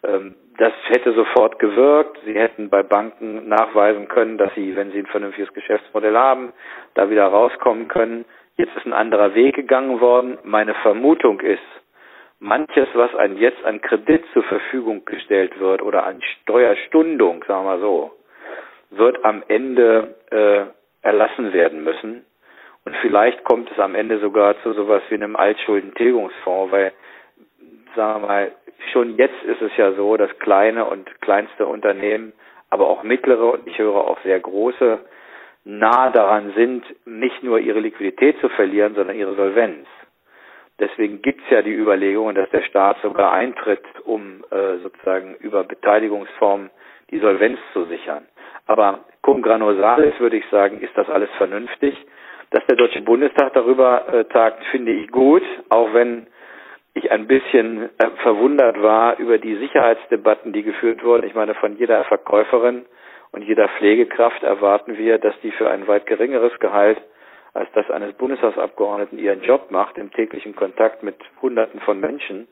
[0.04, 2.20] Ähm, das hätte sofort gewirkt.
[2.26, 6.52] Sie hätten bei Banken nachweisen können, dass sie, wenn sie ein vernünftiges Geschäftsmodell haben,
[6.96, 8.26] da wieder rauskommen können.
[8.60, 10.38] Jetzt ist ein anderer Weg gegangen worden.
[10.44, 11.64] Meine Vermutung ist,
[12.40, 17.78] manches, was einem jetzt an Kredit zur Verfügung gestellt wird oder an Steuerstundung, sagen wir
[17.78, 18.12] mal so,
[18.90, 22.26] wird am Ende äh, erlassen werden müssen.
[22.84, 26.92] Und vielleicht kommt es am Ende sogar zu sowas wie einem Altschuldentilgungsfonds, weil,
[27.96, 28.52] sagen wir mal,
[28.92, 32.34] schon jetzt ist es ja so, dass kleine und kleinste Unternehmen,
[32.70, 35.00] aber auch mittlere und ich höre auch sehr große
[35.64, 39.88] nah daran sind, nicht nur ihre Liquidität zu verlieren, sondern ihre Solvenz.
[40.80, 45.64] Deswegen gibt es ja die Überlegungen, dass der Staat sogar eintritt, um äh, sozusagen über
[45.66, 46.70] Beteiligungsformen
[47.12, 48.26] die Solvenz zu sichern.
[48.66, 51.96] Aber cum granosalis würde ich sagen, ist das alles vernünftig.
[52.52, 56.28] Dass der Deutsche Bundestag darüber äh, tagt, finde ich gut, auch wenn
[56.94, 61.28] ich ein bisschen äh, verwundert war über die Sicherheitsdebatten, die geführt wurden.
[61.28, 62.86] Ich meine, von jeder Verkäuferin
[63.32, 67.00] Und jeder Pflegekraft erwarten wir, dass die für ein weit geringeres Gehalt
[67.54, 72.48] als das eines Bundestagsabgeordneten ihren Job macht, im täglichen Kontakt mit Hunderten von Menschen.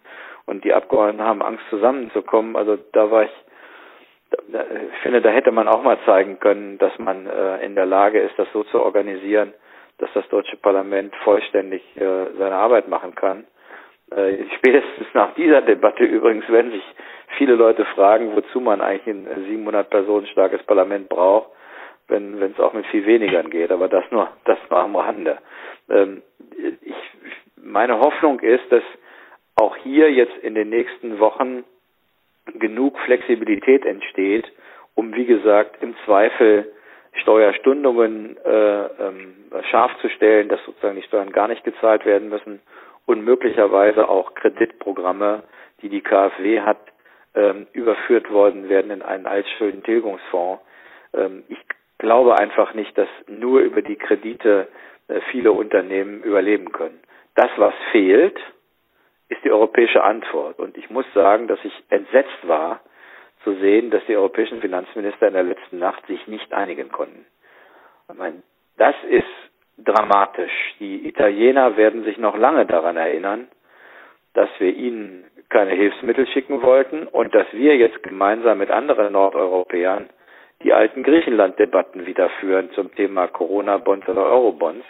[0.45, 2.55] Und die Abgeordneten haben Angst, zusammenzukommen.
[2.55, 3.31] Also da war ich,
[4.31, 8.19] ich finde, da hätte man auch mal zeigen können, dass man äh, in der Lage
[8.21, 9.53] ist, das so zu organisieren,
[9.99, 13.45] dass das deutsche Parlament vollständig äh, seine Arbeit machen kann.
[14.11, 16.83] Äh, spätestens nach dieser Debatte übrigens werden sich
[17.37, 21.49] viele Leute fragen, wozu man eigentlich ein 700 Personen starkes Parlament braucht,
[22.07, 23.71] wenn es auch mit viel weniger geht.
[23.71, 25.37] Aber das nur das nur am Rande.
[25.89, 26.21] Ähm,
[26.81, 26.95] ich,
[27.55, 28.83] meine Hoffnung ist, dass
[29.55, 31.63] auch hier jetzt in den nächsten Wochen
[32.53, 34.45] genug Flexibilität entsteht,
[34.95, 36.71] um wie gesagt im Zweifel
[37.21, 39.35] Steuerstundungen äh, ähm,
[39.69, 42.61] scharf zu stellen, dass sozusagen die Steuern gar nicht gezahlt werden müssen
[43.05, 45.43] und möglicherweise auch Kreditprogramme,
[45.81, 46.77] die die KfW hat,
[47.37, 50.61] ähm, überführt worden werden in einen Altschuldentilgungsfonds.
[51.13, 51.59] Ähm, ich
[51.99, 54.67] glaube einfach nicht, dass nur über die Kredite
[55.07, 56.99] äh, viele Unternehmen überleben können.
[57.35, 58.37] Das, was fehlt,
[59.29, 60.57] ist die europäische Antwort.
[60.57, 62.81] Und ich muss sagen, dass ich entsetzt war,
[63.43, 67.25] zu sehen, dass die europäischen Finanzminister in der letzten Nacht sich nicht einigen konnten.
[68.09, 68.41] Ich meine,
[68.77, 69.27] das ist
[69.77, 70.51] dramatisch.
[70.79, 73.47] Die Italiener werden sich noch lange daran erinnern,
[74.33, 80.09] dass wir ihnen keine Hilfsmittel schicken wollten und dass wir jetzt gemeinsam mit anderen Nordeuropäern
[80.63, 84.85] die alten Griechenland-Debatten wieder führen zum Thema Corona-Bonds oder Euro-Bonds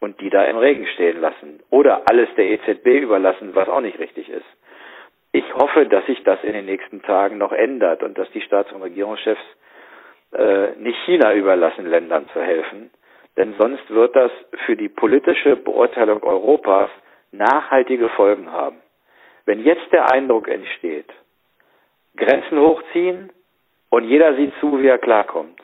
[0.00, 3.98] und die da im Regen stehen lassen oder alles der EZB überlassen, was auch nicht
[3.98, 4.46] richtig ist.
[5.32, 8.72] Ich hoffe, dass sich das in den nächsten Tagen noch ändert und dass die Staats-
[8.72, 9.40] und Regierungschefs
[10.32, 12.90] äh, nicht China überlassen, Ländern zu helfen.
[13.36, 14.32] Denn sonst wird das
[14.66, 16.90] für die politische Beurteilung Europas
[17.30, 18.78] nachhaltige Folgen haben.
[19.48, 21.06] Wenn jetzt der Eindruck entsteht,
[22.18, 23.30] Grenzen hochziehen
[23.88, 25.58] und jeder sieht zu, wie er klarkommt,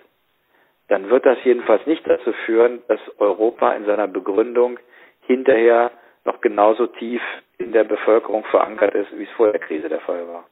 [0.88, 4.78] dann wird das jedenfalls nicht dazu führen, dass Europa in seiner Begründung
[5.26, 5.90] hinterher
[6.24, 7.20] noch genauso tief
[7.58, 10.46] in der Bevölkerung verankert ist, wie es vor der Krise der Fall war.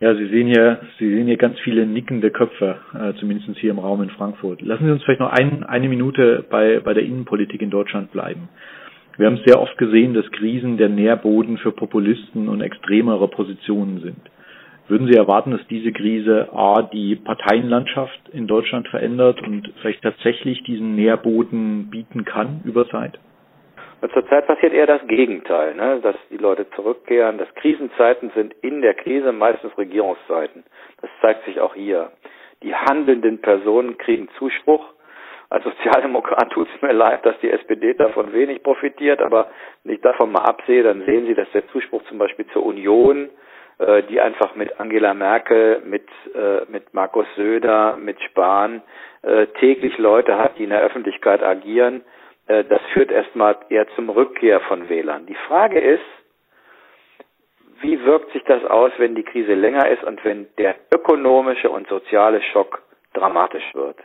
[0.00, 3.78] Ja, Sie sehen hier, Sie sehen hier ganz viele nickende Köpfe, äh, zumindest hier im
[3.78, 4.60] Raum in Frankfurt.
[4.60, 8.50] Lassen Sie uns vielleicht noch ein, eine Minute bei, bei der Innenpolitik in Deutschland bleiben.
[9.18, 14.20] Wir haben sehr oft gesehen, dass Krisen der Nährboden für Populisten und extremere Positionen sind.
[14.88, 20.62] Würden Sie erwarten, dass diese Krise A, die Parteienlandschaft in Deutschland verändert und vielleicht tatsächlich
[20.62, 23.18] diesen Nährboden bieten kann über Zeit?
[24.12, 25.98] Zurzeit passiert eher das Gegenteil, ne?
[26.02, 30.62] dass die Leute zurückkehren, dass Krisenzeiten sind in der Krise meistens Regierungszeiten.
[31.00, 32.12] Das zeigt sich auch hier.
[32.62, 34.84] Die handelnden Personen kriegen Zuspruch.
[35.48, 39.50] Als Sozialdemokrat tut es mir leid, dass die SPD davon wenig profitiert, aber
[39.84, 43.30] wenn ich davon mal absehe, dann sehen Sie, dass der Zuspruch zum Beispiel zur Union
[43.78, 48.82] äh, die einfach mit Angela Merkel, mit, äh, mit Markus Söder, mit Spahn
[49.22, 52.02] äh, täglich Leute hat, die in der Öffentlichkeit agieren.
[52.46, 55.26] Äh, das führt erstmal eher zum Rückkehr von Wählern.
[55.26, 56.04] Die Frage ist,
[57.82, 61.86] wie wirkt sich das aus, wenn die Krise länger ist und wenn der ökonomische und
[61.88, 62.80] soziale Schock
[63.12, 63.98] dramatisch wird?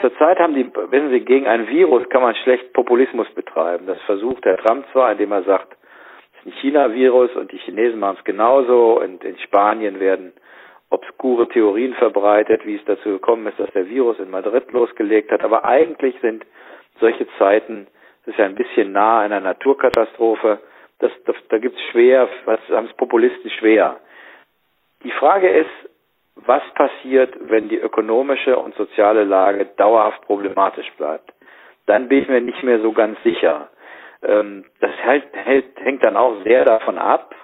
[0.00, 3.86] Zurzeit haben die, wissen Sie, gegen ein Virus kann man schlecht Populismus betreiben.
[3.86, 5.76] Das versucht Herr Trump zwar, indem er sagt,
[6.44, 10.32] ein China-Virus und die Chinesen machen es genauso und in Spanien werden
[10.90, 15.42] obskure Theorien verbreitet, wie es dazu gekommen ist, dass der Virus in Madrid losgelegt hat.
[15.42, 16.46] Aber eigentlich sind
[17.00, 17.88] solche Zeiten,
[18.24, 20.60] das ist ja ein bisschen nah einer Naturkatastrophe,
[21.00, 23.98] das, das, da gibt es schwer, was haben es Populisten schwer.
[25.02, 25.70] Die Frage ist,
[26.36, 31.32] was passiert, wenn die ökonomische und soziale Lage dauerhaft problematisch bleibt?
[31.86, 33.68] Dann bin ich mir nicht mehr so ganz sicher.
[34.22, 37.34] Ähm, das hängt dann auch sehr davon ab,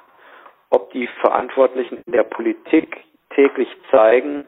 [0.70, 2.96] ob die Verantwortlichen in der Politik
[3.34, 4.46] täglich zeigen,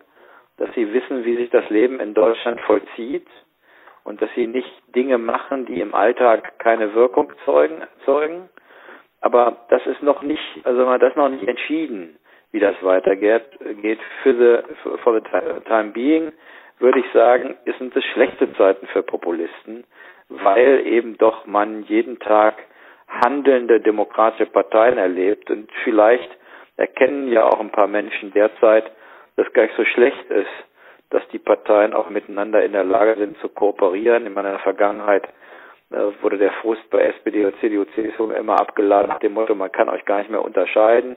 [0.59, 3.27] dass sie wissen, wie sich das Leben in Deutschland vollzieht
[4.05, 7.83] und dass sie nicht Dinge machen, die im Alltag keine Wirkung zeugen.
[8.05, 8.49] zeugen.
[9.21, 12.19] Aber das ist noch nicht, also das ist noch nicht entschieden,
[12.55, 13.43] wie das weitergeht.
[13.83, 16.33] Geht für the, for the time being
[16.79, 19.85] würde ich sagen, sind es schlechte Zeiten für Populisten,
[20.29, 22.55] weil eben doch man jeden Tag
[23.09, 26.31] handelnde demokratische Parteien erlebt und vielleicht
[26.77, 28.91] erkennen ja auch ein paar Menschen derzeit,
[29.37, 30.51] dass gar nicht so schlecht ist,
[31.11, 34.27] dass die Parteien auch miteinander in der Lage sind zu kooperieren.
[34.27, 35.25] In meiner Vergangenheit
[35.91, 39.71] äh, wurde der Frust bei SPD und CDU, CSU immer abgeladen nach dem Motto, man
[39.71, 41.17] kann euch gar nicht mehr unterscheiden.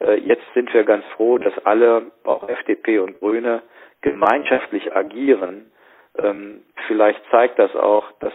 [0.00, 3.62] Äh, jetzt sind wir ganz froh, dass alle, auch FDP und Grüne,
[4.00, 5.70] gemeinschaftlich agieren
[6.16, 8.32] ähm, vielleicht zeigt das auch, dass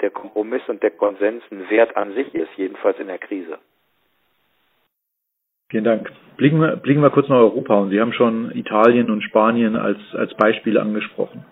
[0.00, 3.58] der Kompromiss und der Konsens ein Wert an sich ist, jedenfalls in der Krise.
[5.70, 6.10] Vielen Dank.
[6.36, 9.98] Blicken wir, blicken wir kurz nach Europa und Sie haben schon Italien und Spanien als,
[10.14, 11.44] als Beispiele angesprochen.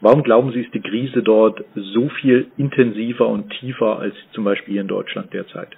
[0.00, 4.74] Warum glauben Sie, ist die Krise dort so viel intensiver und tiefer als zum Beispiel
[4.74, 5.68] hier in Deutschland derzeit?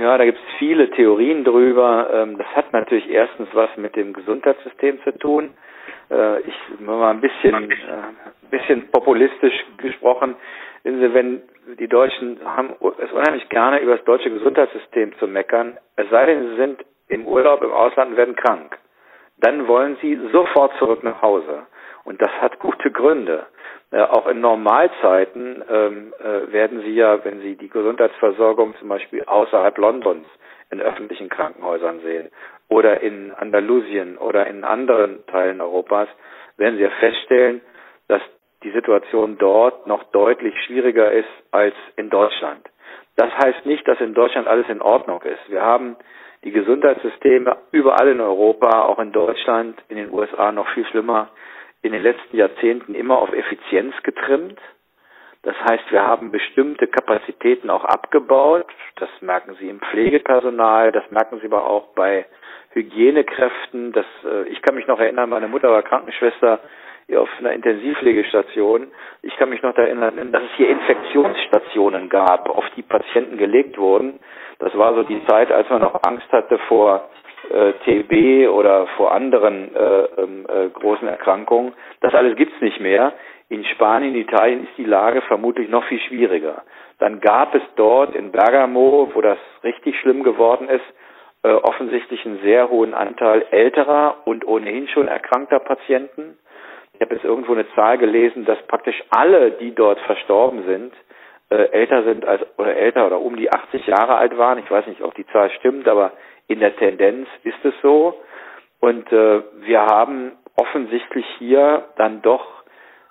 [0.00, 2.08] Ja, da gibt es viele Theorien drüber.
[2.12, 5.50] Ähm, das hat natürlich erstens was mit dem Gesundheitssystem zu tun.
[6.10, 10.36] Äh, ich mal ein bisschen, äh, bisschen populistisch gesprochen.
[10.82, 11.42] Wenn
[11.78, 16.48] die Deutschen haben es unheimlich gerne über das deutsche Gesundheitssystem zu meckern, es sei denn,
[16.48, 18.78] sie sind im Urlaub im Ausland und werden krank.
[19.38, 21.66] Dann wollen sie sofort zurück nach Hause.
[22.04, 23.46] Und das hat gute Gründe.
[23.92, 29.24] Äh, auch in Normalzeiten ähm, äh, werden Sie ja, wenn Sie die Gesundheitsversorgung zum Beispiel
[29.24, 30.26] außerhalb Londons
[30.70, 32.30] in öffentlichen Krankenhäusern sehen
[32.68, 36.08] oder in Andalusien oder in anderen Teilen Europas,
[36.56, 37.60] werden Sie ja feststellen,
[38.08, 38.22] dass
[38.62, 42.68] die Situation dort noch deutlich schwieriger ist als in Deutschland.
[43.16, 45.40] Das heißt nicht, dass in Deutschland alles in Ordnung ist.
[45.50, 45.96] Wir haben
[46.44, 51.28] die Gesundheitssysteme überall in Europa, auch in Deutschland, in den USA noch viel schlimmer,
[51.82, 54.58] in den letzten Jahrzehnten immer auf Effizienz getrimmt.
[55.42, 58.66] Das heißt, wir haben bestimmte Kapazitäten auch abgebaut.
[58.96, 62.26] Das merken Sie im Pflegepersonal, das merken Sie aber auch bei
[62.72, 63.92] Hygienekräften.
[63.92, 66.60] Das, äh, ich kann mich noch erinnern, meine Mutter war Krankenschwester
[67.16, 68.88] auf einer Intensivpflegestation.
[69.22, 74.20] Ich kann mich noch erinnern, dass es hier Infektionsstationen gab, auf die Patienten gelegt wurden.
[74.58, 77.08] Das war so die Zeit, als man noch Angst hatte vor
[77.48, 81.72] äh, TB oder vor anderen äh, ähm, äh, großen Erkrankungen.
[82.00, 83.12] Das alles gibt's nicht mehr.
[83.48, 86.62] In Spanien, Italien ist die Lage vermutlich noch viel schwieriger.
[86.98, 90.84] Dann gab es dort in Bergamo, wo das richtig schlimm geworden ist,
[91.42, 96.38] äh, offensichtlich einen sehr hohen Anteil älterer und ohnehin schon erkrankter Patienten.
[96.94, 100.92] Ich habe jetzt irgendwo eine Zahl gelesen, dass praktisch alle, die dort verstorben sind,
[101.48, 104.58] äh, älter sind als oder älter oder um die 80 Jahre alt waren.
[104.58, 106.12] Ich weiß nicht, ob die Zahl stimmt, aber
[106.50, 108.14] in der Tendenz ist es so.
[108.80, 112.44] Und äh, wir haben offensichtlich hier dann doch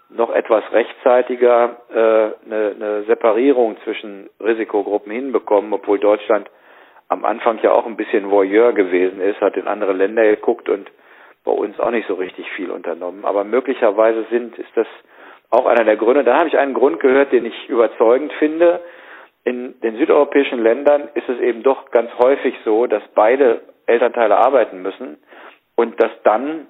[0.09, 6.49] noch etwas rechtzeitiger äh, eine, eine Separierung zwischen Risikogruppen hinbekommen, obwohl Deutschland
[7.07, 10.91] am Anfang ja auch ein bisschen Voyeur gewesen ist, hat in andere Länder geguckt und
[11.45, 13.23] bei uns auch nicht so richtig viel unternommen.
[13.23, 14.87] Aber möglicherweise sind, ist das
[15.49, 16.23] auch einer der Gründe.
[16.23, 18.81] Da habe ich einen Grund gehört, den ich überzeugend finde.
[19.43, 24.81] In den südeuropäischen Ländern ist es eben doch ganz häufig so, dass beide Elternteile arbeiten
[24.81, 25.17] müssen
[25.75, 26.67] und dass dann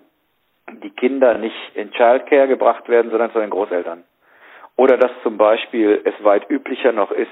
[0.83, 4.03] die Kinder nicht in Childcare gebracht werden, sondern zu den Großeltern.
[4.75, 7.31] Oder dass zum Beispiel es weit üblicher noch ist,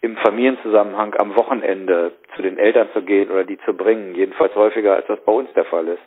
[0.00, 4.94] im Familienzusammenhang am Wochenende zu den Eltern zu gehen oder die zu bringen, jedenfalls häufiger
[4.96, 6.02] als das bei uns der Fall ist.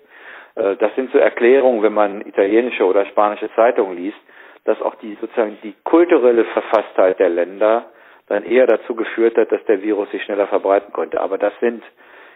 [0.56, 4.18] Äh, das sind so Erklärungen, wenn man italienische oder spanische Zeitungen liest,
[4.66, 7.86] dass auch die sozusagen die kulturelle Verfasstheit der Länder
[8.28, 11.20] dann eher dazu geführt hat, dass der Virus sich schneller verbreiten konnte.
[11.22, 11.84] Aber das sind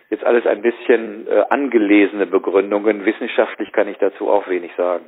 [0.09, 3.05] jetzt alles ein bisschen äh, angelesene Begründungen.
[3.05, 5.05] Wissenschaftlich kann ich dazu auch wenig sagen.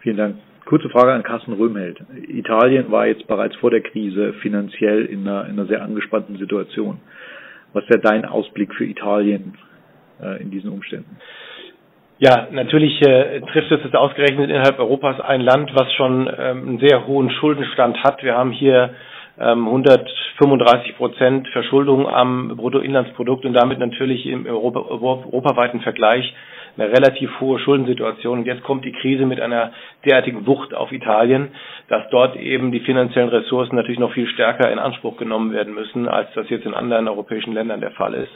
[0.00, 0.36] Vielen Dank.
[0.64, 1.98] Kurze Frage an Carsten Röhmheld.
[2.28, 7.00] Italien war jetzt bereits vor der Krise finanziell in einer, in einer sehr angespannten Situation.
[7.72, 9.56] Was wäre dein Ausblick für Italien
[10.22, 11.16] äh, in diesen Umständen?
[12.20, 16.78] Ja, natürlich äh, trifft es jetzt ausgerechnet innerhalb Europas ein Land, was schon ähm, einen
[16.80, 18.24] sehr hohen Schuldenstand hat.
[18.24, 18.90] Wir haben hier
[19.38, 26.34] ähm, 135 Prozent Verschuldung am Bruttoinlandsprodukt und damit natürlich im Europa, europaweiten Vergleich
[26.76, 28.40] eine relativ hohe Schuldensituation.
[28.40, 29.72] Und jetzt kommt die Krise mit einer
[30.04, 31.52] derartigen Wucht auf Italien,
[31.88, 36.08] dass dort eben die finanziellen Ressourcen natürlich noch viel stärker in Anspruch genommen werden müssen,
[36.08, 38.32] als das jetzt in anderen europäischen Ländern der Fall ist.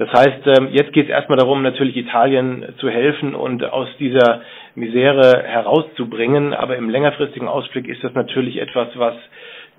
[0.00, 4.40] Das heißt, ähm, jetzt geht es erstmal darum, natürlich Italien zu helfen und aus dieser
[4.74, 6.54] Misere herauszubringen.
[6.54, 9.14] Aber im längerfristigen Ausblick ist das natürlich etwas, was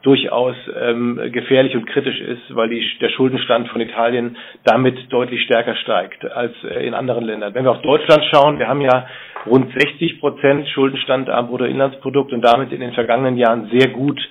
[0.04, 5.76] durchaus ähm, gefährlich und kritisch ist, weil die, der Schuldenstand von Italien damit deutlich stärker
[5.78, 7.56] steigt als äh, in anderen Ländern.
[7.56, 9.08] Wenn wir auf Deutschland schauen, wir haben ja
[9.48, 14.22] rund 60 Prozent Schuldenstand am Bruttoinlandsprodukt und damit in den vergangenen Jahren sehr gut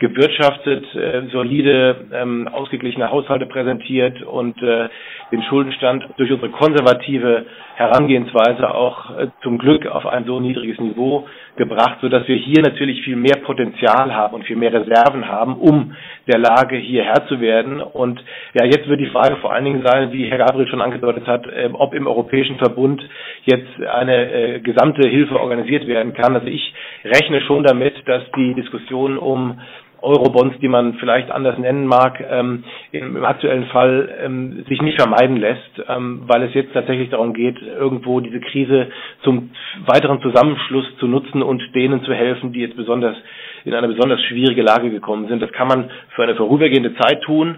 [0.00, 4.88] gewirtschaftet, äh, solide, ähm, ausgeglichene Haushalte präsentiert und äh,
[5.32, 11.26] den Schuldenstand durch unsere konservative Herangehensweise auch äh, zum Glück auf ein so niedriges Niveau
[11.56, 15.94] gebracht, sodass wir hier natürlich viel mehr Potenzial haben und viel mehr Reserven haben, um
[16.26, 17.80] der Lage hier Herr zu werden.
[17.80, 18.22] Und
[18.54, 21.46] ja, jetzt wird die Frage vor allen Dingen sein, wie Herr Gabriel schon angedeutet hat,
[21.46, 23.02] äh, ob im Europäischen Verbund
[23.44, 26.34] jetzt eine äh, gesamte Hilfe organisiert werden kann.
[26.34, 26.72] Also ich
[27.04, 29.60] rechne schon damit, dass die Diskussion um
[30.02, 35.36] Eurobonds, die man vielleicht anders nennen mag, ähm, im, aktuellen Fall ähm, sich nicht vermeiden
[35.36, 38.88] lässt, ähm, weil es jetzt tatsächlich darum geht, irgendwo diese Krise
[39.22, 39.50] zum
[39.86, 43.16] weiteren Zusammenschluss zu nutzen und denen zu helfen, die jetzt besonders
[43.64, 45.42] in eine besonders schwierige Lage gekommen sind.
[45.42, 47.56] Das kann man für eine vorübergehende Zeit tun.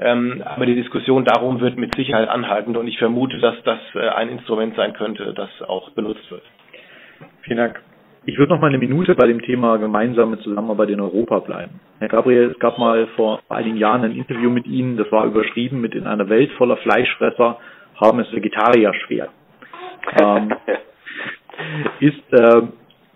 [0.00, 4.08] Ähm, aber die Diskussion darum wird mit Sicherheit anhalten und ich vermute, dass das äh,
[4.08, 6.42] ein Instrument sein könnte, das auch benutzt wird.
[7.42, 7.80] Vielen Dank.
[8.26, 11.78] Ich würde noch mal eine Minute bei dem Thema gemeinsame Zusammenarbeit in Europa bleiben.
[11.98, 15.82] Herr Gabriel, es gab mal vor einigen Jahren ein Interview mit Ihnen, das war überschrieben
[15.82, 17.58] mit in einer Welt voller Fleischfresser
[18.00, 19.28] haben es Vegetarier schwer.
[20.20, 20.52] Ähm,
[22.00, 22.62] ist, äh,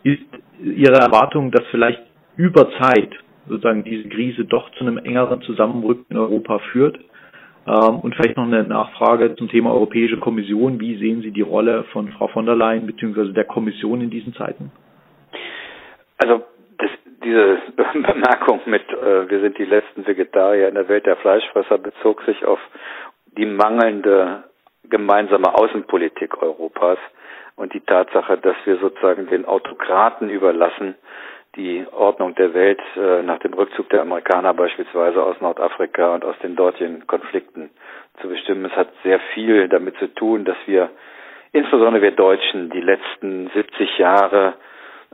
[0.05, 0.23] ist
[0.62, 2.03] Ihre Erwartung, dass vielleicht
[2.37, 3.11] über Zeit
[3.49, 6.99] sozusagen diese Krise doch zu einem engeren Zusammenrücken in Europa führt?
[7.66, 10.81] Ähm, und vielleicht noch eine Nachfrage zum Thema Europäische Kommission.
[10.81, 13.33] Wie sehen Sie die Rolle von Frau von der Leyen bzw.
[13.33, 14.71] der Kommission in diesen Zeiten?
[16.19, 16.45] Also
[16.79, 16.91] das,
[17.25, 22.23] diese Bemerkung mit äh, wir sind die letzten Vegetarier in der Welt der Fleischfresser bezog
[22.23, 22.61] sich auf
[23.37, 24.45] die mangelnde
[24.85, 26.99] gemeinsame Außenpolitik Europas
[27.57, 30.95] und die Tatsache, dass wir sozusagen den Autokraten überlassen,
[31.57, 36.39] die Ordnung der Welt äh, nach dem Rückzug der Amerikaner beispielsweise aus Nordafrika und aus
[36.43, 37.71] den dortigen Konflikten
[38.21, 38.67] zu bestimmen.
[38.67, 40.91] Es hat sehr viel damit zu tun, dass wir,
[41.53, 44.55] insbesondere wir Deutschen, die letzten 70 Jahre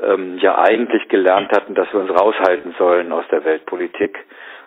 [0.02, 4.18] ähm, ja eigentlich gelernt hatten, dass wir uns raushalten sollen aus der Weltpolitik.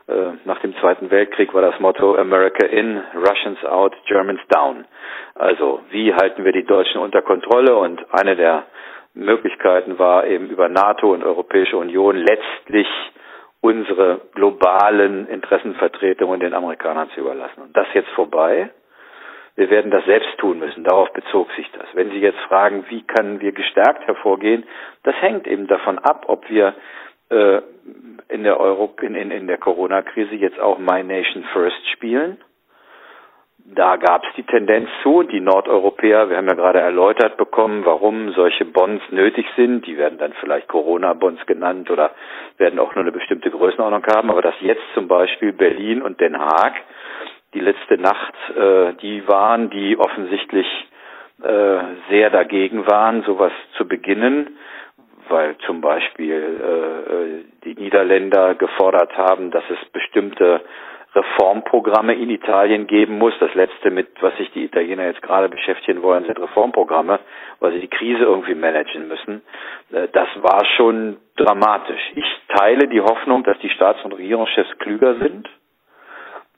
[0.08, 4.86] Äh, nach dem Zweiten Weltkrieg war das Motto America in, Russians out, Germans down.
[5.36, 7.76] Also wie halten wir die Deutschen unter Kontrolle?
[7.76, 8.64] Und eine der
[9.14, 12.88] Möglichkeiten war eben über NATO und Europäische Union letztlich
[13.62, 17.62] unsere globalen Interessenvertretungen den Amerikanern zu überlassen.
[17.64, 18.70] Und das jetzt vorbei.
[19.58, 20.86] Wir werden das selbst tun müssen.
[20.86, 21.88] Darauf bezog sich das.
[21.94, 24.64] Wenn Sie jetzt fragen, wie können wir gestärkt hervorgehen,
[25.04, 26.76] das hängt eben davon ab, ob wir
[27.30, 27.62] äh,
[28.30, 32.38] in der Euro in, in, in der Corona-Krise jetzt auch My Nation First spielen
[33.76, 38.32] da gab es die Tendenz zu, die Nordeuropäer, wir haben ja gerade erläutert bekommen, warum
[38.32, 39.86] solche Bonds nötig sind.
[39.86, 42.12] Die werden dann vielleicht Corona-Bonds genannt oder
[42.58, 44.32] werden auch nur eine bestimmte Größenordnung haben.
[44.32, 46.76] Aber dass jetzt zum Beispiel Berlin und Den Haag
[47.58, 50.68] die letzte Nacht äh, die waren, die offensichtlich
[51.42, 54.58] äh, sehr dagegen waren, sowas zu beginnen,
[55.28, 60.62] weil zum Beispiel äh, äh die Niederländer gefordert haben, dass es bestimmte
[61.16, 63.34] Reformprogramme in Italien geben muss.
[63.40, 67.20] Das letzte mit, was sich die Italiener jetzt gerade beschäftigen wollen, sind Reformprogramme,
[67.60, 69.42] weil sie die Krise irgendwie managen müssen.
[69.92, 72.12] Äh, das war schon dramatisch.
[72.14, 75.50] Ich teile die Hoffnung, dass die Staats- und Regierungschefs klüger sind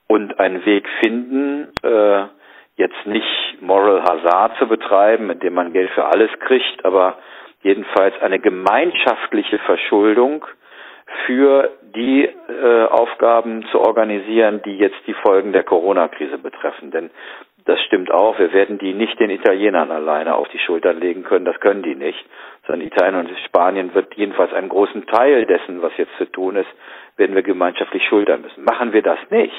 [0.09, 2.23] und einen Weg finden, äh,
[2.75, 7.17] jetzt nicht Moral Hazard zu betreiben, indem man Geld für alles kriegt, aber
[7.61, 10.45] jedenfalls eine gemeinschaftliche Verschuldung
[11.25, 16.91] für die äh, Aufgaben zu organisieren, die jetzt die Folgen der Corona-Krise betreffen.
[16.91, 17.09] Denn
[17.65, 21.45] das stimmt auch, wir werden die nicht den Italienern alleine auf die Schultern legen können,
[21.45, 22.25] das können die nicht,
[22.65, 26.69] sondern Italien und Spanien wird jedenfalls einen großen Teil dessen, was jetzt zu tun ist,
[27.17, 28.63] werden wir gemeinschaftlich schultern müssen.
[28.63, 29.53] Machen wir das nicht,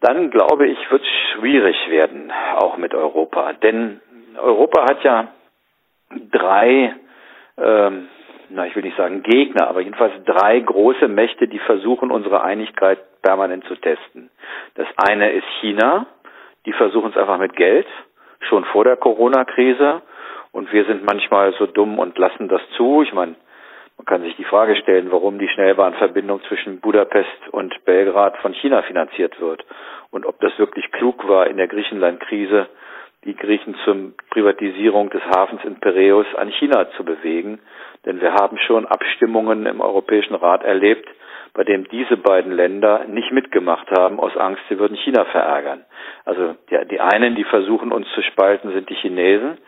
[0.00, 3.52] dann glaube ich, wird es schwierig werden, auch mit Europa.
[3.54, 4.00] Denn
[4.36, 5.28] Europa hat ja
[6.30, 6.94] drei
[7.58, 8.08] ähm,
[8.48, 12.98] na, ich will nicht sagen Gegner, aber jedenfalls drei große Mächte, die versuchen, unsere Einigkeit
[13.22, 14.30] permanent zu testen.
[14.74, 16.06] Das eine ist China,
[16.64, 17.86] die versuchen es einfach mit Geld,
[18.40, 20.02] schon vor der Corona-Krise.
[20.52, 23.02] Und wir sind manchmal so dumm und lassen das zu.
[23.02, 23.34] Ich meine,
[23.96, 28.82] man kann sich die Frage stellen, warum die Schnellbahnverbindung zwischen Budapest und Belgrad von China
[28.82, 29.64] finanziert wird
[30.10, 32.68] und ob das wirklich klug war in der Griechenland-Krise,
[33.24, 37.58] die Griechen zur Privatisierung des Hafens in Piräus an China zu bewegen.
[38.04, 41.08] Denn wir haben schon Abstimmungen im Europäischen Rat erlebt,
[41.52, 45.84] bei dem diese beiden Länder nicht mitgemacht haben, aus Angst, sie würden China verärgern.
[46.24, 49.58] Also die, die einen, die versuchen, uns zu spalten, sind die Chinesen.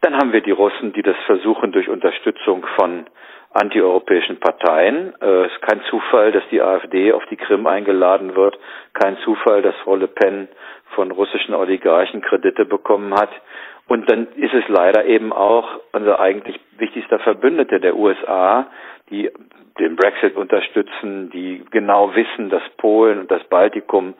[0.00, 3.06] Dann haben wir die Russen, die das versuchen durch Unterstützung von
[3.54, 5.14] antieuropäischen Parteien.
[5.20, 8.58] Es ist kein Zufall, dass die AfD auf die Krim eingeladen wird.
[8.92, 10.48] Kein Zufall, dass Frau Le Pen
[10.94, 13.30] von russischen Oligarchen Kredite bekommen hat.
[13.86, 18.66] Und dann ist es leider eben auch unser eigentlich wichtigster Verbündeter der USA,
[19.10, 19.30] die
[19.78, 24.14] den Brexit unterstützen, die genau wissen, dass Polen und das Baltikum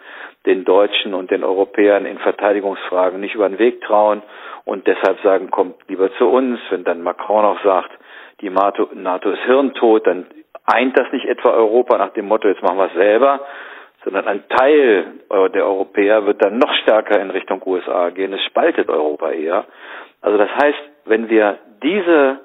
[0.47, 4.23] den Deutschen und den Europäern in Verteidigungsfragen nicht über den Weg trauen
[4.65, 6.59] und deshalb sagen, kommt lieber zu uns.
[6.71, 7.93] Wenn dann Macron auch sagt,
[8.41, 10.27] die NATO, NATO ist hirntot, dann
[10.67, 13.41] eint das nicht etwa Europa nach dem Motto, jetzt machen wir es selber,
[14.05, 15.07] sondern ein Teil
[15.55, 18.33] der Europäer wird dann noch stärker in Richtung USA gehen.
[18.33, 19.65] Es spaltet Europa eher.
[20.21, 22.41] Also das heißt, wenn wir diese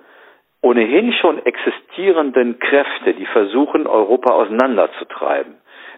[0.62, 5.56] ohnehin schon existierenden Kräfte, die versuchen, Europa auseinanderzutreiben,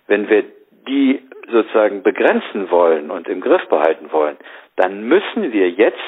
[0.08, 0.44] wenn wir
[0.88, 1.22] die
[1.52, 4.38] sozusagen begrenzen wollen und im Griff behalten wollen,
[4.76, 6.00] dann müssen wir jetzt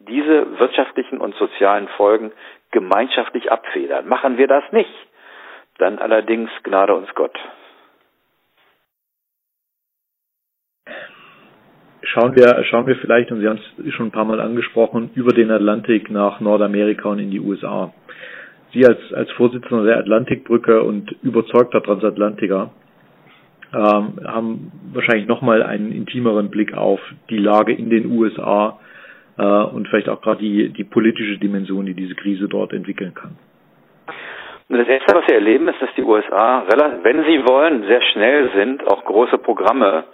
[0.00, 2.32] diese wirtschaftlichen und sozialen Folgen
[2.70, 4.08] gemeinschaftlich abfedern.
[4.08, 4.90] Machen wir das nicht,
[5.78, 7.36] dann allerdings Gnade uns Gott.
[12.02, 15.32] Schauen wir, schauen wir vielleicht, und Sie haben es schon ein paar Mal angesprochen, über
[15.32, 17.92] den Atlantik nach Nordamerika und in die USA.
[18.72, 22.70] Sie als, als Vorsitzender der Atlantikbrücke und überzeugter Transatlantiker
[23.72, 28.80] ähm, haben wahrscheinlich nochmal einen intimeren Blick auf die Lage in den USA
[29.40, 33.36] äh, und vielleicht auch gerade die, die politische Dimension, die diese Krise dort entwickeln kann.
[34.68, 36.64] Das Erste, was wir erleben, ist, dass die USA,
[37.02, 40.04] wenn sie wollen, sehr schnell sind, auch große Programme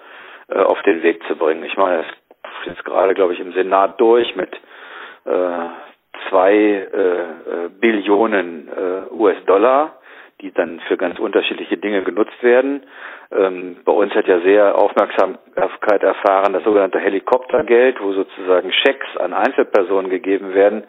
[0.48, 1.62] äh, auf den Weg zu bringen.
[1.64, 4.50] Ich meine, das ist jetzt gerade, glaube ich, im Senat durch mit
[5.26, 5.68] äh,
[6.30, 9.98] zwei äh, äh Billionen äh, US-Dollar,
[10.42, 12.82] die dann für ganz unterschiedliche Dinge genutzt werden.
[13.32, 19.32] Ähm, bei uns hat ja sehr Aufmerksamkeit erfahren das sogenannte Helikoptergeld, wo sozusagen Schecks an
[19.32, 20.84] Einzelpersonen gegeben werden.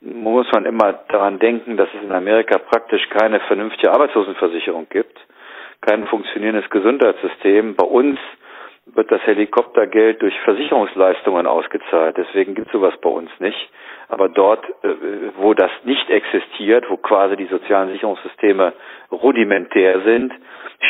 [0.00, 5.18] Muss man immer daran denken, dass es in Amerika praktisch keine vernünftige Arbeitslosenversicherung gibt,
[5.82, 7.76] kein funktionierendes Gesundheitssystem.
[7.76, 8.18] Bei uns
[8.86, 12.16] wird das Helikoptergeld durch Versicherungsleistungen ausgezahlt.
[12.16, 13.70] Deswegen gibt es sowas bei uns nicht.
[14.08, 14.88] Aber dort, äh,
[15.36, 18.72] wo das nicht existiert, wo quasi die sozialen Sicherungssysteme
[19.10, 20.32] rudimentär sind,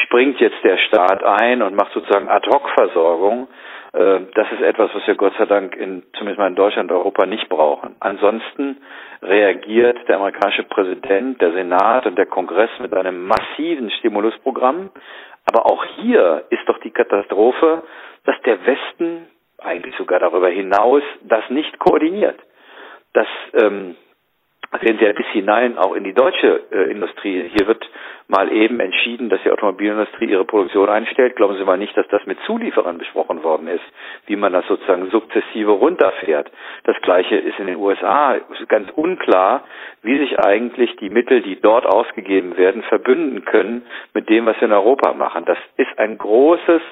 [0.05, 3.49] springt jetzt der Staat ein und macht sozusagen Ad-Hoc-Versorgung.
[3.95, 6.97] Äh, das ist etwas, was wir Gott sei Dank in, zumindest mal in Deutschland und
[6.99, 7.97] Europa nicht brauchen.
[8.01, 8.77] Ansonsten
[9.23, 14.91] reagiert der amerikanische Präsident, der Senat und der Kongress mit einem massiven Stimulusprogramm.
[15.47, 17.83] Aber auch hier ist doch die Katastrophe,
[18.25, 19.27] dass der Westen
[19.59, 22.39] eigentlich sogar darüber hinaus das nicht koordiniert.
[23.15, 23.97] Dass ähm,
[24.83, 27.51] sehen Sie ja bis hinein auch in die deutsche äh, Industrie.
[27.57, 27.89] Hier wird
[28.29, 31.37] mal eben entschieden, dass die Automobilindustrie ihre Produktion einstellt.
[31.37, 33.85] Glauben Sie mal nicht, dass das mit Zulieferern besprochen worden ist,
[34.27, 36.51] wie man das sozusagen sukzessive runterfährt.
[36.85, 39.65] Das Gleiche ist in den USA ist ganz unklar,
[40.03, 44.69] wie sich eigentlich die Mittel, die dort ausgegeben werden, verbünden können mit dem, was wir
[44.69, 45.45] in Europa machen.
[45.45, 46.83] Das ist ein großes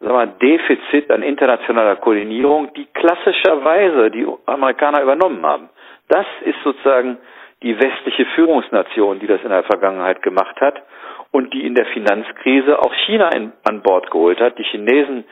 [0.00, 5.68] sagen wir, Defizit an internationaler Koordinierung, die klassischerweise die Amerikaner übernommen haben.
[6.08, 7.18] Das ist sozusagen
[7.62, 10.82] die westliche Führungsnation, die das in der Vergangenheit gemacht hat
[11.32, 14.58] und die in der Finanzkrise auch China in, an Bord geholt hat.
[14.58, 15.24] Die Chinesen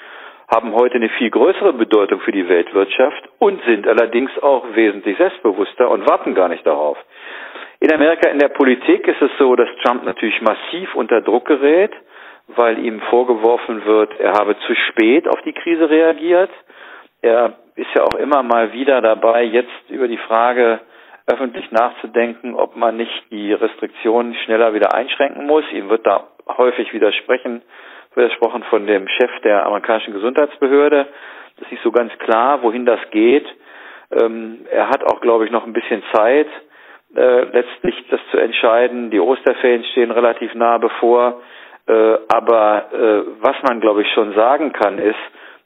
[0.52, 5.90] haben heute eine viel größere Bedeutung für die Weltwirtschaft und sind allerdings auch wesentlich selbstbewusster
[5.90, 6.98] und warten gar nicht darauf.
[7.80, 11.92] In Amerika in der Politik ist es so, dass Trump natürlich massiv unter Druck gerät,
[12.48, 16.50] weil ihm vorgeworfen wird, er habe zu spät auf die Krise reagiert.
[17.22, 20.80] Er ist ja auch immer mal wieder dabei, jetzt über die Frage
[21.26, 25.64] öffentlich nachzudenken, ob man nicht die Restriktionen schneller wieder einschränken muss.
[25.72, 27.62] Ihm wird da häufig widersprechen,
[28.14, 31.06] widersprochen von dem Chef der amerikanischen Gesundheitsbehörde.
[31.56, 33.46] Das ist nicht so ganz klar, wohin das geht.
[34.12, 36.48] Ähm, er hat auch, glaube ich, noch ein bisschen Zeit,
[37.16, 39.10] äh, letztlich das zu entscheiden.
[39.10, 41.40] Die Osterferien stehen relativ nah bevor.
[41.86, 45.16] Äh, aber äh, was man, glaube ich, schon sagen kann, ist,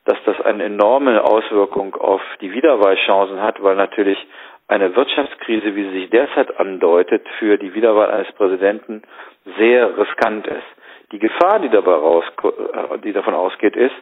[0.08, 4.16] dass das eine enorme Auswirkung auf die Wiederwahlchancen hat, weil natürlich
[4.66, 9.02] eine Wirtschaftskrise, wie sie sich derzeit andeutet, für die Wiederwahl eines Präsidenten
[9.58, 10.64] sehr riskant ist.
[11.12, 13.94] Die Gefahr, die dabei raus, äh, die davon ausgeht, ist,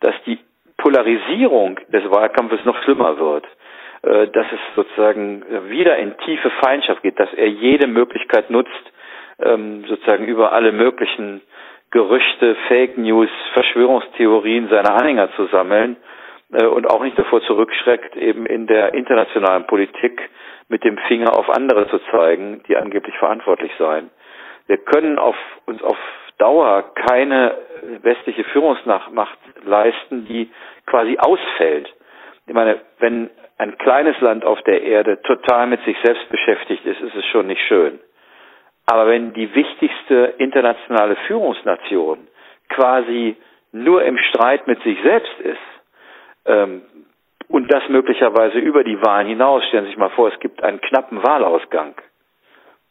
[0.00, 0.38] dass die
[0.78, 3.44] Polarisierung des Wahlkampfes noch schlimmer wird,
[4.00, 8.92] äh, dass es sozusagen wieder in tiefe Feindschaft geht, dass er jede Möglichkeit nutzt,
[9.42, 11.42] ähm, sozusagen über alle möglichen
[11.90, 15.96] Gerüchte, Fake News, Verschwörungstheorien seiner Anhänger zu sammeln
[16.52, 20.20] äh, und auch nicht davor zurückschreckt, eben in der internationalen Politik
[20.68, 24.10] mit dem Finger auf andere zu zeigen, die angeblich verantwortlich seien.
[24.68, 25.36] Wir können auf,
[25.66, 25.98] uns auf
[26.38, 27.54] Dauer keine
[28.02, 30.50] westliche Führungsmacht leisten, die
[30.86, 31.92] quasi ausfällt.
[32.46, 37.00] Ich meine, wenn ein kleines Land auf der Erde total mit sich selbst beschäftigt ist,
[37.00, 38.00] ist es schon nicht schön.
[38.90, 42.26] Aber wenn die wichtigste internationale Führungsnation
[42.70, 43.36] quasi
[43.70, 45.58] nur im Streit mit sich selbst ist,
[46.44, 46.82] ähm,
[47.46, 50.80] und das möglicherweise über die Wahlen hinaus, stellen Sie sich mal vor, es gibt einen
[50.80, 51.94] knappen Wahlausgang.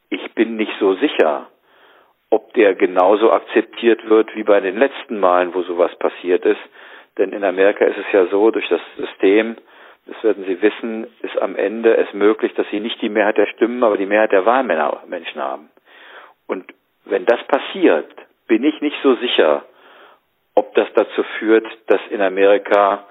[0.10, 1.48] Ich bin nicht so sicher,
[2.30, 6.62] ob der genauso akzeptiert wird wie bei den letzten Malen, wo sowas passiert ist.
[7.18, 9.58] Denn in Amerika ist es ja so, durch das System,
[10.06, 13.48] das werden Sie wissen, ist am Ende es möglich, dass Sie nicht die Mehrheit der
[13.48, 15.70] Stimmen, aber die Mehrheit der Wahlmenschen haben.
[16.50, 16.66] Und
[17.06, 18.12] wenn das passiert,
[18.48, 19.64] bin ich nicht so sicher,
[20.56, 23.06] ob das dazu führt, dass in Amerika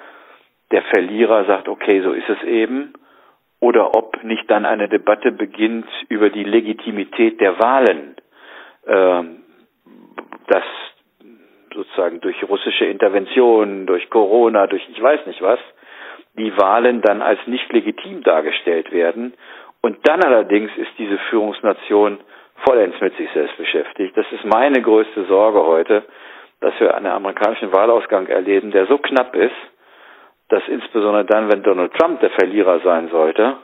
[0.72, 2.92] der Verlierer sagt, okay, so ist es eben,
[3.60, 8.16] oder ob nicht dann eine Debatte beginnt über die Legitimität der Wahlen,
[8.86, 9.44] ähm,
[10.48, 10.64] dass
[11.72, 15.60] sozusagen durch russische Interventionen, durch Corona, durch ich weiß nicht was,
[16.36, 19.34] die Wahlen dann als nicht legitim dargestellt werden.
[19.80, 22.18] Und dann allerdings ist diese Führungsnation
[22.64, 24.16] vollends mit sich selbst beschäftigt.
[24.16, 26.04] Das ist meine größte Sorge heute,
[26.60, 29.54] dass wir einen amerikanischen Wahlausgang erleben, der so knapp ist,
[30.48, 33.58] dass insbesondere dann, wenn Donald Trump der Verlierer sein sollte,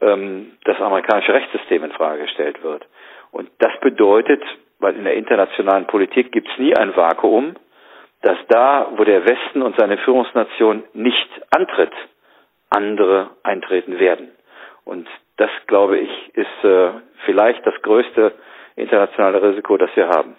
[0.00, 2.86] ähm, das amerikanische Rechtssystem in Frage gestellt wird.
[3.30, 4.42] Und das bedeutet,
[4.80, 7.54] weil in der internationalen Politik gibt es nie ein Vakuum,
[8.22, 11.92] dass da, wo der Westen und seine Führungsnation nicht antritt,
[12.70, 14.30] andere eintreten werden.
[14.84, 15.08] Und
[15.40, 16.90] das, glaube ich, ist äh,
[17.24, 18.32] vielleicht das größte
[18.76, 20.36] internationale Risiko, das wir haben.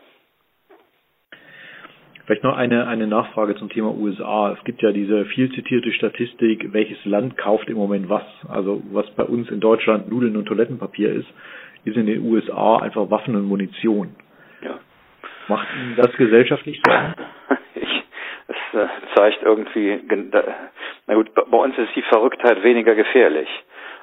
[2.25, 4.51] Vielleicht noch eine, eine Nachfrage zum Thema USA.
[4.57, 8.23] Es gibt ja diese viel zitierte Statistik, welches Land kauft im Moment was.
[8.47, 11.27] Also was bei uns in Deutschland Nudeln und Toilettenpapier ist,
[11.83, 14.15] ist in den USA einfach Waffen und Munition.
[14.63, 14.79] Ja.
[15.47, 17.15] Macht Ihnen das gesellschaftlich Sorgen?
[17.73, 18.03] Ich,
[18.47, 19.99] es äh, zeigt irgendwie,
[21.07, 23.47] na gut, bei uns ist die Verrücktheit weniger gefährlich.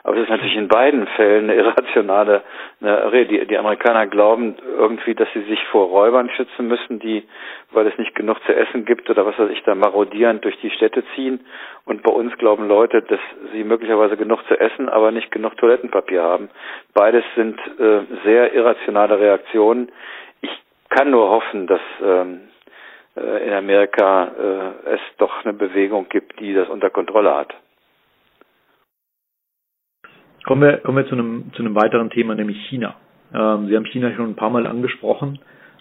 [0.04, 2.42] Aber es ist natürlich in beiden Fällen eine irrationale
[2.80, 7.24] eine, die, die Amerikaner glauben irgendwie, dass sie sich vor Räubern schützen müssen, die,
[7.72, 10.70] weil es nicht genug zu essen gibt oder was weiß ich, da marodierend durch die
[10.70, 11.40] Städte ziehen.
[11.84, 13.20] Und bei uns glauben Leute, dass
[13.52, 16.50] sie möglicherweise genug zu essen, aber nicht genug Toilettenpapier haben.
[16.94, 19.90] Beides sind äh, sehr irrationale Reaktionen.
[20.40, 22.40] Ich kann nur hoffen, dass ähm,
[23.16, 27.54] äh, in Amerika äh, es doch eine Bewegung gibt, die das unter Kontrolle hat.
[30.44, 32.94] Kommen wir, kommen wir zu einem, zu einem weiteren Thema, nämlich China.
[33.34, 35.38] Ähm, Sie haben China schon ein paar Mal angesprochen.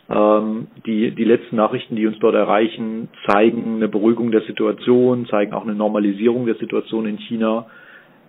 [0.09, 5.53] Ähm, die, die letzten Nachrichten, die uns dort erreichen, zeigen eine Beruhigung der Situation, zeigen
[5.53, 7.67] auch eine Normalisierung der Situation in China.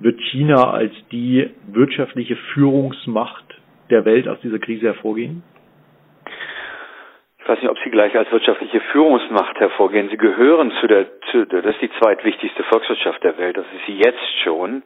[0.01, 3.45] Wird China als die wirtschaftliche Führungsmacht
[3.91, 5.43] der Welt aus dieser Krise hervorgehen?
[7.49, 10.11] Ich weiß nicht, ob sie gleich als wirtschaftliche Führungsmacht hervorgehen.
[10.11, 13.57] Sie gehören zu der, zu, das ist die zweitwichtigste Volkswirtschaft der Welt.
[13.57, 14.83] Das ist sie jetzt schon.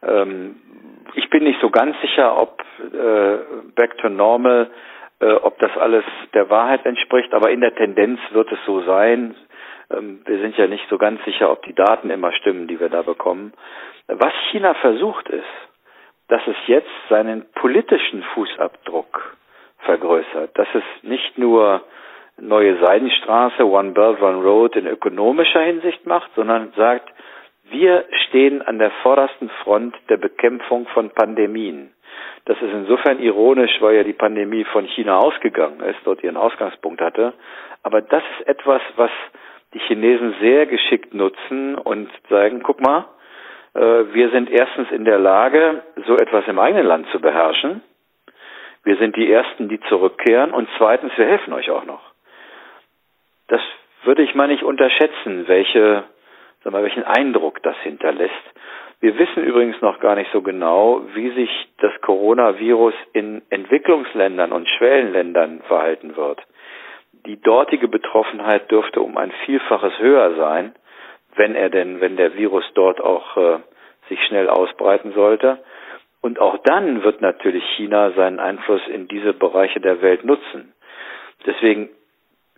[0.00, 0.54] Ähm,
[1.14, 3.38] ich bin nicht so ganz sicher, ob äh,
[3.74, 4.70] Back to Normal,
[5.18, 6.04] äh, ob das alles
[6.34, 9.34] der Wahrheit entspricht, aber in der Tendenz wird es so sein.
[9.90, 12.90] Ähm, wir sind ja nicht so ganz sicher, ob die Daten immer stimmen, die wir
[12.90, 13.54] da bekommen.
[14.06, 15.42] Was China versucht ist,
[16.28, 19.36] dass es jetzt seinen politischen Fußabdruck
[19.80, 21.82] vergrößert, dass es nicht nur
[22.40, 27.08] neue Seidenstraße, One Belt, One Road in ökonomischer Hinsicht macht, sondern sagt,
[27.70, 31.92] wir stehen an der vordersten Front der Bekämpfung von Pandemien.
[32.44, 37.00] Das ist insofern ironisch, weil ja die Pandemie von China ausgegangen ist, dort ihren Ausgangspunkt
[37.00, 37.32] hatte.
[37.82, 39.10] Aber das ist etwas, was
[39.72, 43.06] die Chinesen sehr geschickt nutzen und sagen, guck mal,
[43.74, 43.80] äh,
[44.12, 47.82] wir sind erstens in der Lage, so etwas im eigenen Land zu beherrschen.
[48.84, 50.52] Wir sind die Ersten, die zurückkehren.
[50.52, 52.13] Und zweitens, wir helfen euch auch noch.
[53.48, 53.60] Das
[54.04, 56.04] würde ich mal nicht unterschätzen, welche
[56.64, 58.32] sag mal, welchen Eindruck das hinterlässt.
[59.00, 64.66] Wir wissen übrigens noch gar nicht so genau, wie sich das Coronavirus in Entwicklungsländern und
[64.68, 66.40] Schwellenländern verhalten wird.
[67.26, 70.74] Die dortige Betroffenheit dürfte um ein Vielfaches höher sein,
[71.36, 73.58] wenn er denn, wenn der Virus dort auch äh,
[74.08, 75.58] sich schnell ausbreiten sollte.
[76.22, 80.72] Und auch dann wird natürlich China seinen Einfluss in diese Bereiche der Welt nutzen.
[81.44, 81.90] Deswegen,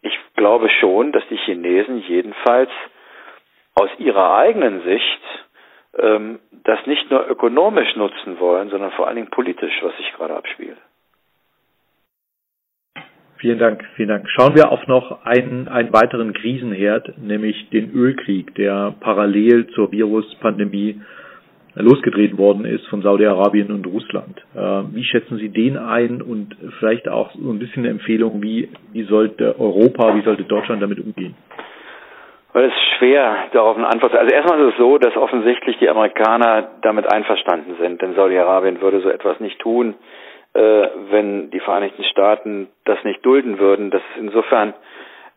[0.07, 2.71] ich glaube schon, dass die Chinesen jedenfalls
[3.75, 5.23] aus ihrer eigenen Sicht
[5.99, 10.37] ähm, das nicht nur ökonomisch nutzen wollen, sondern vor allen Dingen politisch, was sich gerade
[10.37, 10.79] abspielt.
[13.39, 14.31] Vielen Dank, vielen Dank.
[14.31, 21.03] Schauen wir auf noch einen, einen weiteren Krisenherd, nämlich den Ölkrieg, der parallel zur Viruspandemie
[21.77, 24.43] losgedreht worden ist von Saudi-Arabien und Russland.
[24.55, 28.68] Äh, wie schätzen Sie den ein und vielleicht auch so ein bisschen eine Empfehlung, wie,
[28.93, 31.35] wie sollte Europa, wie sollte Deutschland damit umgehen?
[32.53, 34.14] Weil es schwer darauf eine Antwort.
[34.14, 39.01] Also erstmal ist es so, dass offensichtlich die Amerikaner damit einverstanden sind, denn Saudi-Arabien würde
[39.01, 39.95] so etwas nicht tun,
[40.55, 43.91] äh, wenn die Vereinigten Staaten das nicht dulden würden.
[43.91, 44.72] Das ist insofern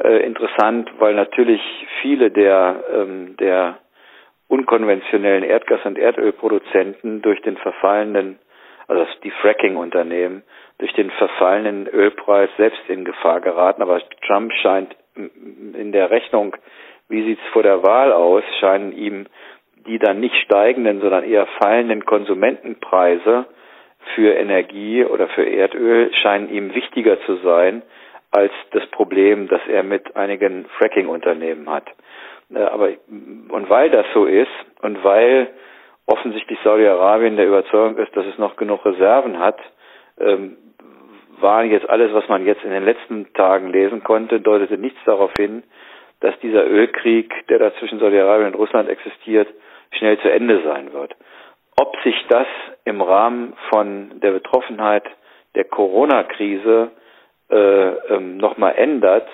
[0.01, 1.59] äh, interessant, weil natürlich
[2.01, 3.79] viele der ähm, der
[4.49, 8.37] unkonventionellen Erdgas- und Erdölproduzenten durch den verfallenen,
[8.87, 10.43] also die Fracking-Unternehmen,
[10.79, 13.81] durch den verfallenen Ölpreis selbst in Gefahr geraten.
[13.81, 16.55] Aber Trump scheint in der Rechnung
[17.09, 19.25] wie sieht's vor der Wahl aus, scheinen ihm
[19.87, 23.45] die dann nicht steigenden, sondern eher fallenden Konsumentenpreise
[24.13, 27.81] für Energie oder für Erdöl scheinen ihm wichtiger zu sein
[28.31, 31.85] als das Problem, das er mit einigen Fracking-Unternehmen hat.
[32.53, 34.47] Äh, aber und weil das so ist
[34.81, 35.49] und weil
[36.05, 39.59] offensichtlich Saudi-Arabien der Überzeugung ist, dass es noch genug Reserven hat,
[40.19, 40.57] ähm,
[41.39, 45.31] war jetzt alles, was man jetzt in den letzten Tagen lesen konnte, deutete nichts darauf
[45.37, 45.63] hin,
[46.19, 49.47] dass dieser Ölkrieg, der da zwischen Saudi-Arabien und Russland existiert,
[49.91, 51.15] schnell zu Ende sein wird.
[51.79, 52.47] Ob sich das
[52.83, 55.03] im Rahmen von der Betroffenheit
[55.55, 56.91] der Corona-Krise
[57.49, 59.27] äh, ähm, nochmal ändert,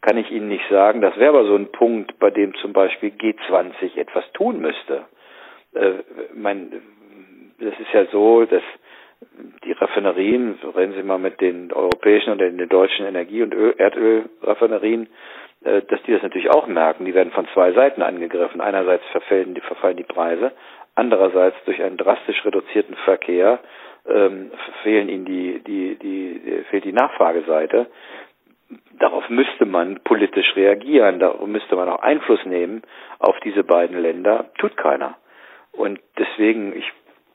[0.00, 1.00] kann ich Ihnen nicht sagen.
[1.00, 5.04] Das wäre aber so ein Punkt, bei dem zum Beispiel G20 etwas tun müsste.
[5.74, 6.02] Äh,
[6.34, 6.72] mein,
[7.58, 8.62] das ist ja so, dass
[9.64, 15.08] die Raffinerien, reden Sie mal mit den europäischen und den deutschen Energie- und Erdölraffinerien,
[15.64, 17.04] äh, dass die das natürlich auch merken.
[17.04, 18.60] Die werden von zwei Seiten angegriffen.
[18.60, 20.52] Einerseits verfallen die, verfallen die Preise,
[20.94, 23.60] andererseits durch einen drastisch reduzierten Verkehr
[24.08, 24.50] ähm,
[24.82, 27.86] fehlen ihnen die, die, die, fehlt die Nachfrageseite.
[28.98, 32.82] Darauf müsste man politisch reagieren, darauf müsste man auch Einfluss nehmen
[33.18, 34.50] auf diese beiden Länder.
[34.58, 35.16] Tut keiner.
[35.72, 36.90] Und deswegen, ich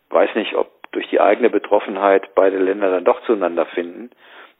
[0.09, 4.11] weiß nicht, ob durch die eigene Betroffenheit beide Länder dann doch zueinander finden.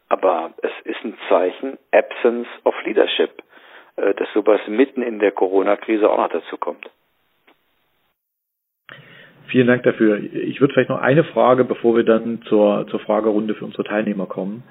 [0.09, 3.41] Aber es ist ein Zeichen Absence of Leadership,
[3.95, 6.89] äh, dass sowas mitten in der Corona-Krise auch noch dazu kommt.
[9.47, 10.17] Vielen Dank dafür.
[10.17, 14.26] Ich würde vielleicht noch eine Frage, bevor wir dann zur, zur Fragerunde für unsere Teilnehmer
[14.26, 14.63] kommen.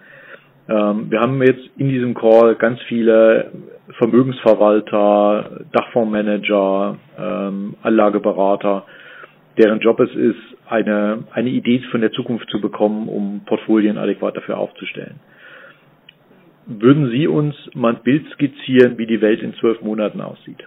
[0.69, 3.51] Ähm, wir haben jetzt in diesem Call ganz viele
[3.99, 8.85] Vermögensverwalter, Dachfondsmanager, ähm, Anlageberater,
[9.59, 14.37] deren Job es ist, eine, eine Idee von der Zukunft zu bekommen, um Portfolien adäquat
[14.37, 15.21] dafür aufzustellen.
[16.67, 20.67] Würden Sie uns mal ein Bild skizzieren, wie die Welt in zwölf Monaten aussieht?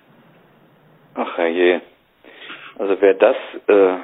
[1.15, 1.79] Ach je.
[2.77, 3.35] Also wer das
[3.65, 3.95] äh,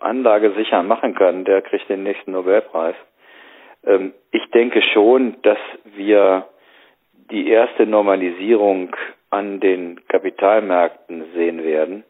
[0.00, 2.94] anlagesicher machen kann, der kriegt den nächsten Nobelpreis.
[3.86, 5.58] Ähm, ich denke schon, dass
[5.96, 6.46] wir
[7.30, 8.94] die erste Normalisierung
[9.30, 12.04] an den Kapitalmärkten sehen werden.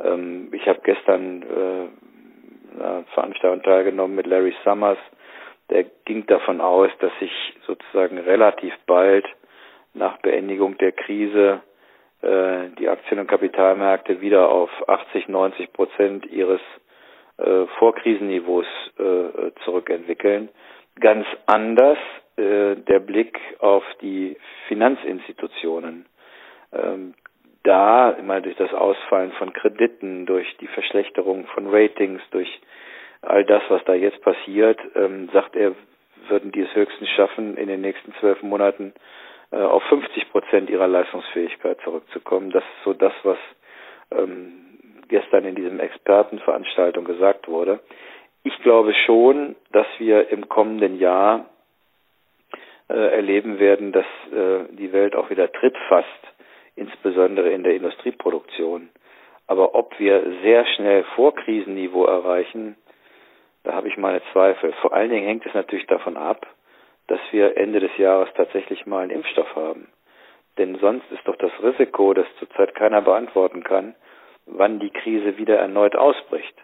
[0.00, 4.98] Ähm, ich habe gestern äh, einer Veranstaltung teilgenommen mit Larry Summers.
[5.70, 7.32] Der ging davon aus, dass sich
[7.66, 9.26] sozusagen relativ bald
[9.94, 11.60] nach Beendigung der Krise
[12.22, 16.60] äh, die Aktien- und Kapitalmärkte wieder auf 80, 90 Prozent ihres
[17.38, 18.66] äh, Vorkrisenniveaus
[18.98, 20.48] äh, zurückentwickeln.
[21.00, 21.98] Ganz anders
[22.36, 24.36] äh, der Blick auf die
[24.68, 26.06] Finanzinstitutionen.
[26.72, 27.14] Ähm,
[27.64, 32.48] da immer durch das Ausfallen von Krediten, durch die Verschlechterung von Ratings, durch
[33.22, 35.74] all das, was da jetzt passiert, ähm, sagt er,
[36.28, 38.92] würden die es höchstens schaffen, in den nächsten zwölf Monaten
[39.50, 42.50] äh, auf 50 Prozent ihrer Leistungsfähigkeit zurückzukommen.
[42.50, 43.38] Das ist so das, was
[44.12, 44.52] ähm,
[45.08, 47.80] gestern in diesem Expertenveranstaltung gesagt wurde.
[48.44, 51.46] Ich glaube schon, dass wir im kommenden Jahr
[52.88, 56.28] äh, erleben werden, dass äh, die Welt auch wieder Tritt fasst
[56.78, 58.88] insbesondere in der Industrieproduktion.
[59.46, 62.76] Aber ob wir sehr schnell Vorkrisenniveau erreichen,
[63.64, 64.72] da habe ich meine Zweifel.
[64.80, 66.46] Vor allen Dingen hängt es natürlich davon ab,
[67.08, 69.88] dass wir Ende des Jahres tatsächlich mal einen Impfstoff haben.
[70.58, 73.94] Denn sonst ist doch das Risiko, das zurzeit keiner beantworten kann,
[74.46, 76.54] wann die Krise wieder erneut ausbricht.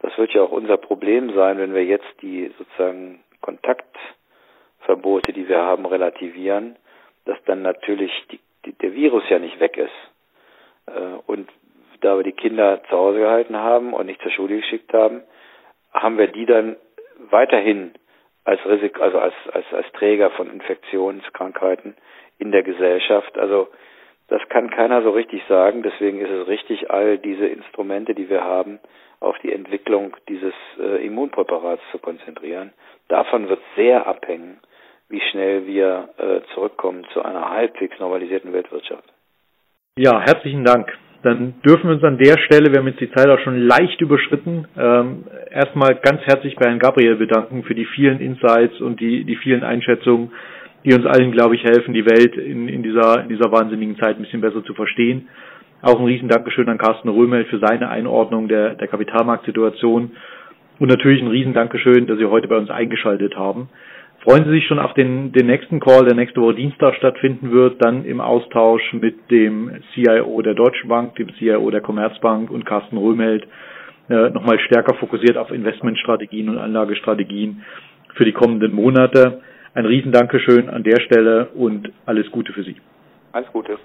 [0.00, 5.58] Das wird ja auch unser Problem sein, wenn wir jetzt die sozusagen Kontaktverbote, die wir
[5.58, 6.76] haben, relativieren,
[7.24, 8.40] dass dann natürlich die
[8.82, 9.90] der Virus ja nicht weg ist.
[10.86, 11.48] Äh, und
[12.00, 15.22] da wir die Kinder zu Hause gehalten haben und nicht zur Schule geschickt haben,
[15.92, 16.76] haben wir die dann
[17.30, 17.94] weiterhin
[18.44, 21.96] als Risiko, also als, als, als Träger von Infektionskrankheiten
[22.38, 23.38] in der Gesellschaft.
[23.38, 23.68] Also
[24.28, 25.82] das kann keiner so richtig sagen.
[25.82, 28.78] Deswegen ist es richtig, all diese Instrumente, die wir haben,
[29.20, 32.72] auf die Entwicklung dieses äh, Immunpräparats zu konzentrieren.
[33.08, 34.58] Davon wird sehr abhängen,
[35.08, 39.04] wie schnell wir äh, zurückkommen zu einer halbwegs normalisierten Weltwirtschaft.
[39.98, 40.92] Ja, herzlichen Dank.
[41.22, 44.00] Dann dürfen wir uns an der Stelle, wir haben jetzt die Zeit auch schon leicht
[44.00, 49.24] überschritten, ähm, erstmal ganz herzlich bei Herrn Gabriel bedanken für die vielen Insights und die,
[49.24, 50.32] die vielen Einschätzungen,
[50.84, 54.16] die uns allen, glaube ich, helfen, die Welt in, in, dieser, in dieser wahnsinnigen Zeit
[54.16, 55.28] ein bisschen besser zu verstehen.
[55.86, 60.16] Auch ein riesen Dankeschön an Carsten Römel für seine Einordnung der, der Kapitalmarktsituation.
[60.80, 63.68] Und natürlich ein riesen Dankeschön, dass Sie heute bei uns eingeschaltet haben.
[64.24, 67.76] Freuen Sie sich schon auf den, den nächsten Call, der nächste Woche Dienstag stattfinden wird,
[67.84, 72.96] dann im Austausch mit dem CIO der Deutschen Bank, dem CIO der Commerzbank und Carsten
[72.96, 73.46] Röhmelt,
[74.10, 77.62] äh, nochmal stärker fokussiert auf Investmentstrategien und Anlagestrategien
[78.14, 79.40] für die kommenden Monate.
[79.74, 82.74] Ein Riesendankeschön an der Stelle und alles Gute für Sie.
[83.30, 83.78] Alles Gute.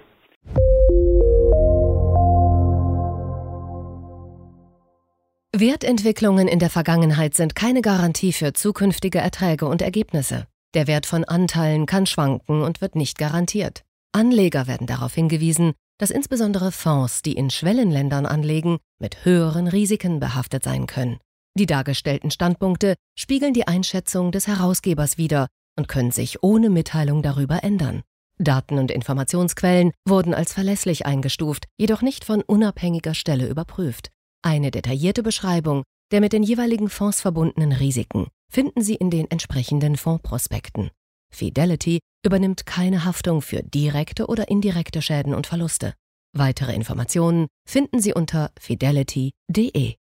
[5.54, 10.48] Wertentwicklungen in der Vergangenheit sind keine Garantie für zukünftige Erträge und Ergebnisse.
[10.74, 13.84] Der Wert von Anteilen kann schwanken und wird nicht garantiert.
[14.14, 20.64] Anleger werden darauf hingewiesen, dass insbesondere Fonds, die in Schwellenländern anlegen, mit höheren Risiken behaftet
[20.64, 21.20] sein können.
[21.60, 25.48] Die dargestellten Standpunkte spiegeln die Einschätzung des Herausgebers wider
[25.78, 28.04] und können sich ohne Mitteilung darüber ändern.
[28.40, 34.12] Daten und Informationsquellen wurden als verlässlich eingestuft, jedoch nicht von unabhängiger Stelle überprüft.
[34.44, 39.96] Eine detaillierte Beschreibung der mit den jeweiligen Fonds verbundenen Risiken finden Sie in den entsprechenden
[39.96, 40.92] Fondsprospekten.
[41.34, 45.94] Fidelity übernimmt keine Haftung für direkte oder indirekte Schäden und Verluste.
[46.34, 49.96] Weitere Informationen finden Sie unter fidelity.de.